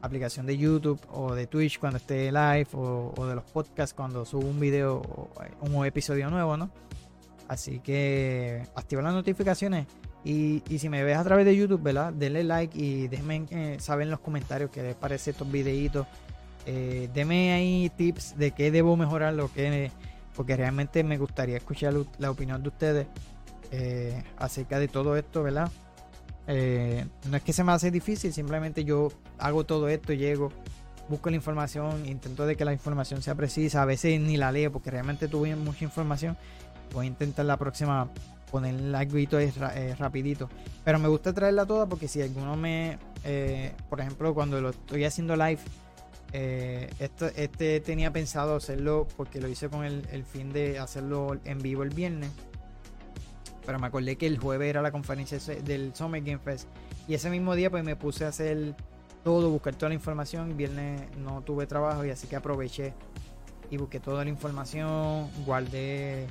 [0.00, 4.24] aplicación de YouTube o de Twitch cuando esté live o, o de los podcasts cuando
[4.24, 6.70] subo un video o un episodio nuevo, ¿no?
[7.48, 9.86] Así que activa las notificaciones
[10.24, 12.12] y, si me ves a través de YouTube, ¿verdad?
[12.12, 16.06] Denle like y déjenme eh, saber en los comentarios qué les parece estos videitos
[16.64, 19.90] Eh, deme ahí tips de qué debo mejorar, lo que,
[20.36, 23.06] porque realmente me gustaría escuchar la opinión de ustedes
[23.72, 25.70] eh, acerca de todo esto, ¿verdad?
[26.46, 29.08] Eh, no es que se me hace difícil, simplemente yo
[29.38, 30.52] hago todo esto, llego,
[31.08, 34.70] busco la información, intento de que la información sea precisa, a veces ni la leo
[34.70, 36.36] porque realmente tuve mucha información.
[36.92, 38.08] Voy a intentar la próxima
[38.52, 40.48] poner algo eh, rapidito.
[40.84, 45.04] Pero me gusta traerla toda porque si alguno me, eh, por ejemplo, cuando lo estoy
[45.04, 45.58] haciendo live,
[46.34, 51.82] eh, este tenía pensado hacerlo porque lo hice con el, fin de hacerlo en vivo
[51.82, 52.30] el viernes.
[53.64, 56.68] Pero me acordé que el jueves era la conferencia del Summer Game Fest.
[57.08, 58.74] Y ese mismo día pues me puse a hacer
[59.24, 60.56] todo, buscar toda la información.
[60.56, 62.92] Viernes no tuve trabajo y así que aproveché
[63.70, 66.26] y busqué toda la información, guardé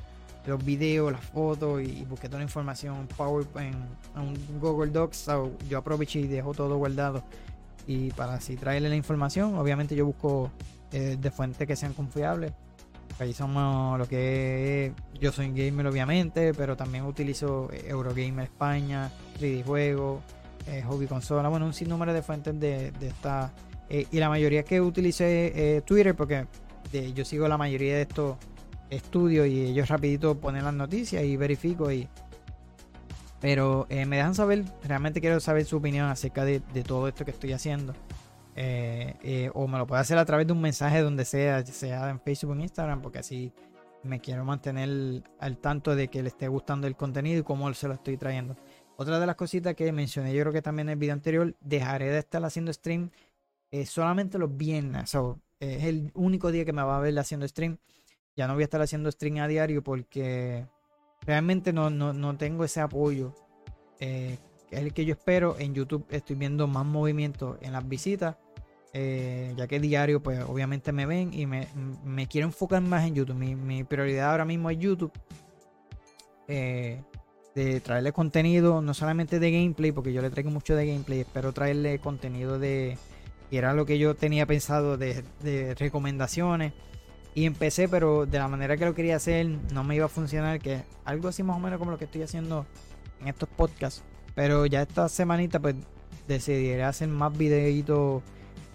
[0.46, 3.76] los videos, las fotos y, busqué toda la información en PowerPoint,
[4.16, 5.28] en, Google Docs.
[5.70, 7.24] yo aproveché y dejo todo guardado.
[7.88, 10.52] Y para así traerle la información, obviamente yo busco
[10.92, 12.52] eh, de fuentes que sean confiables.
[13.20, 19.64] Ahí somos lo que es, yo soy gamer obviamente, pero también utilizo Eurogamer España, 3D
[19.64, 20.22] Juego,
[20.68, 23.52] eh, Hobby Consola, bueno, un sinnúmero de fuentes de, esta.
[23.90, 26.48] Eh, y la mayoría que utilicé Twitter, porque
[27.14, 28.38] yo sigo la mayoría de estos
[28.92, 32.08] estudio y ellos rapidito ponen las noticias y verifico y
[33.40, 37.32] pero eh, me dejan saber realmente quiero saber su opinión acerca de, todo esto que
[37.32, 37.94] estoy haciendo.
[38.56, 42.10] Eh, eh, o me lo puede hacer a través de un mensaje donde sea sea
[42.10, 43.54] en Facebook o Instagram porque así
[44.04, 47.88] me quiero mantener al tanto de que le esté gustando el contenido y cómo se
[47.88, 48.58] lo estoy trayendo.
[48.98, 52.10] Otra de las cositas que mencioné yo creo que también en el video anterior dejaré
[52.10, 53.10] de estar haciendo stream
[53.86, 55.16] solamente los viernes
[55.62, 57.78] es el único día que me va a ver haciendo stream
[58.42, 60.66] ya no voy a estar haciendo stream a diario porque
[61.28, 63.36] realmente no, no, tengo ese apoyo.
[64.00, 64.40] Eh,
[64.72, 65.58] es el que yo espero.
[65.60, 68.38] En YouTube estoy viendo más movimiento en las visitas.
[68.94, 73.36] Eh, ya que diario, pues obviamente me ven y me, quiero enfocar más en YouTube.
[73.36, 75.12] Mi, prioridad ahora mismo es YouTube.
[76.48, 77.00] Eh,
[77.54, 81.20] de traerle contenido, no solamente de gameplay, porque yo le traigo mucho de gameplay.
[81.20, 82.98] Espero traerle contenido de.
[83.52, 86.74] que era lo que yo tenía pensado de, de recomendaciones
[87.34, 90.60] y empecé, pero de la manera que lo quería hacer no me iba a funcionar,
[90.60, 92.66] que algo así más o menos como lo que estoy haciendo
[93.22, 94.04] en estos podcasts.
[94.36, 95.76] Pero ya esta semanita pues
[96.28, 98.22] decidiré hacer más videitos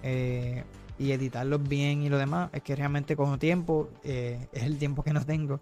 [0.03, 0.65] eh,
[0.99, 2.51] y editarlos bien y lo demás.
[2.53, 5.61] Es que realmente con tiempo, eh, es el tiempo que no tengo.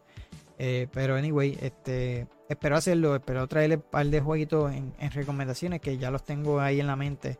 [0.57, 5.99] Eh, pero anyway, este espero hacerlo, espero traerle un par de jueguitos en recomendaciones que
[5.99, 7.39] ya los tengo ahí en la mente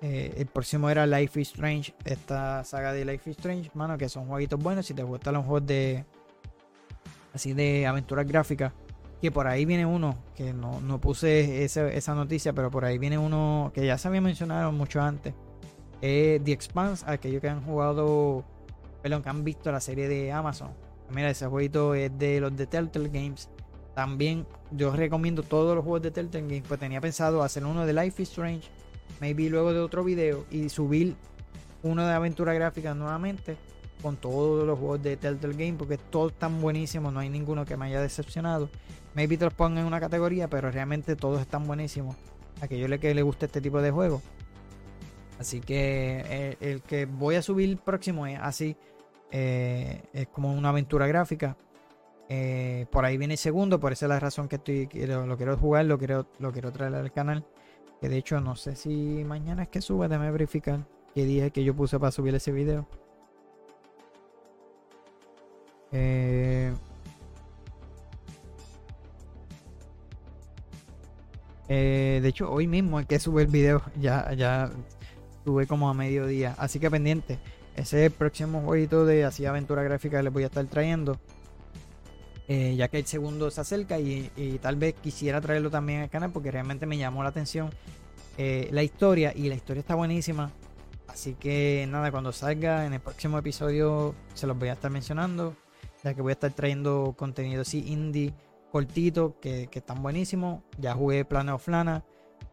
[0.00, 4.08] eh, el próximo era Life is Strange, esta saga de Life is Strange, mano, que
[4.08, 4.86] son jueguitos buenos.
[4.86, 6.04] Si te gustan los juegos de
[7.34, 8.72] así de aventuras gráficas,
[9.20, 13.72] que por ahí viene uno, que no, puse esa noticia, pero por ahí viene uno
[13.74, 15.34] que ya se había mencionado mucho antes.
[16.00, 18.44] The Expanse, aquellos que han jugado,
[19.02, 20.70] perdón, que han visto la serie de Amazon.
[21.10, 23.48] Mira, ese jueguito es de los de Telltale Games.
[23.96, 27.92] También yo recomiendo todos los juegos de Telltale Games, pues tenía pensado hacer uno de
[27.92, 28.70] Life is Strange
[29.20, 31.16] maybe luego de otro video y subir
[31.82, 33.56] uno de aventura gráfica nuevamente
[34.02, 37.76] con todos los juegos de Telltale Game porque todos están buenísimos, no hay ninguno que
[37.76, 38.68] me haya decepcionado.
[39.14, 42.16] Maybe te los pongan en una categoría, pero realmente todos están buenísimos.
[42.60, 44.22] A aquellos que le guste este tipo de juego.
[45.38, 48.76] Así que eh, el, que voy a subir próximo es así.
[49.30, 51.56] Eh, es como una aventura gráfica.
[52.28, 55.56] Eh, por ahí viene el segundo, por esa es la razón que estoy lo, quiero
[55.56, 57.44] jugar, lo quiero, lo quiero traer al canal.
[58.00, 61.64] Que de hecho no sé si mañana es que sube, déjame verificar qué día que
[61.64, 62.86] yo puse para subir ese video.
[65.92, 66.72] Eh,
[71.68, 73.82] eh, de hecho, hoy mismo es que sube el video.
[74.00, 74.70] Ya, ya
[75.44, 76.54] sube como a mediodía.
[76.58, 77.38] Así que pendiente.
[77.76, 81.18] Ese es el próximo jueguito de así aventura gráfica les voy a estar trayendo.
[82.50, 84.30] Eh, ya que el segundo se acerca y,
[84.62, 87.68] tal vez quisiera traerlo también al canal porque realmente me llamó la atención
[88.38, 90.50] eh, la historia y la historia está buenísima.
[91.08, 95.56] Así que nada, cuando salga en el próximo episodio se los voy a estar mencionando,
[96.02, 98.32] ya que voy a estar trayendo contenido así indie
[98.72, 100.62] cortito que, que están buenísimos.
[100.78, 101.68] Ya jugué Planet of.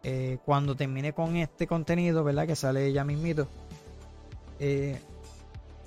[0.03, 2.47] Eh, cuando termine con este contenido, ¿verdad?
[2.47, 3.47] Que sale ya mismito.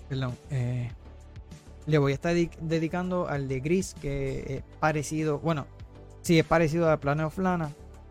[0.08, 0.36] perdón.
[0.50, 0.92] Eh,
[1.88, 5.66] le voy a estar dedicando al de Gris, que es parecido, bueno,
[6.20, 7.70] sí es parecido a Planet of Lana.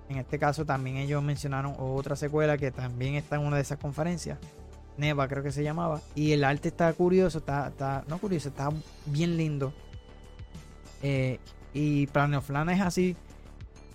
[0.10, 3.78] En este caso también ellos mencionaron otra secuela que también está en una de esas
[3.78, 4.40] conferencias.
[4.98, 6.02] Neva creo que se llamaba.
[6.16, 8.70] Y el arte está curioso, está, está no curioso, está
[9.06, 9.72] bien lindo.
[11.04, 11.40] Eh,
[11.72, 13.16] y Planet of Lana es así.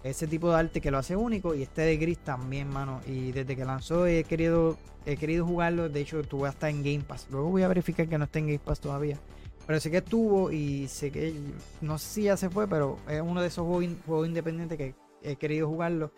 [0.05, 3.01] ese tipo de arte que lo hace único y este de Gris también, mano.
[3.05, 5.89] Y desde que lanzó he querido, he querido jugarlo.
[5.89, 7.27] De hecho, estuvo hasta en Game Pass.
[7.33, 9.19] Luego voy a verificar que no está en Game Pass todavía.
[9.67, 11.35] Pero sé que estuvo y sé que
[11.81, 14.95] no sé si ya se fue, pero es uno de esos juegos, juegos independientes que
[15.23, 16.13] he querido jugarlo.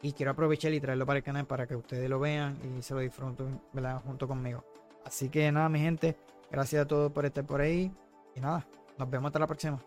[0.00, 2.94] Y quiero aprovechar y traerlo para el canal para que ustedes lo vean y se
[2.94, 3.60] lo disfruten
[4.04, 4.64] junto conmigo.
[5.04, 6.16] Así que nada, mi gente,
[6.50, 7.90] gracias a todos por estar por ahí.
[8.36, 8.64] Y nada,
[8.96, 9.80] nos vemos hasta la próxima.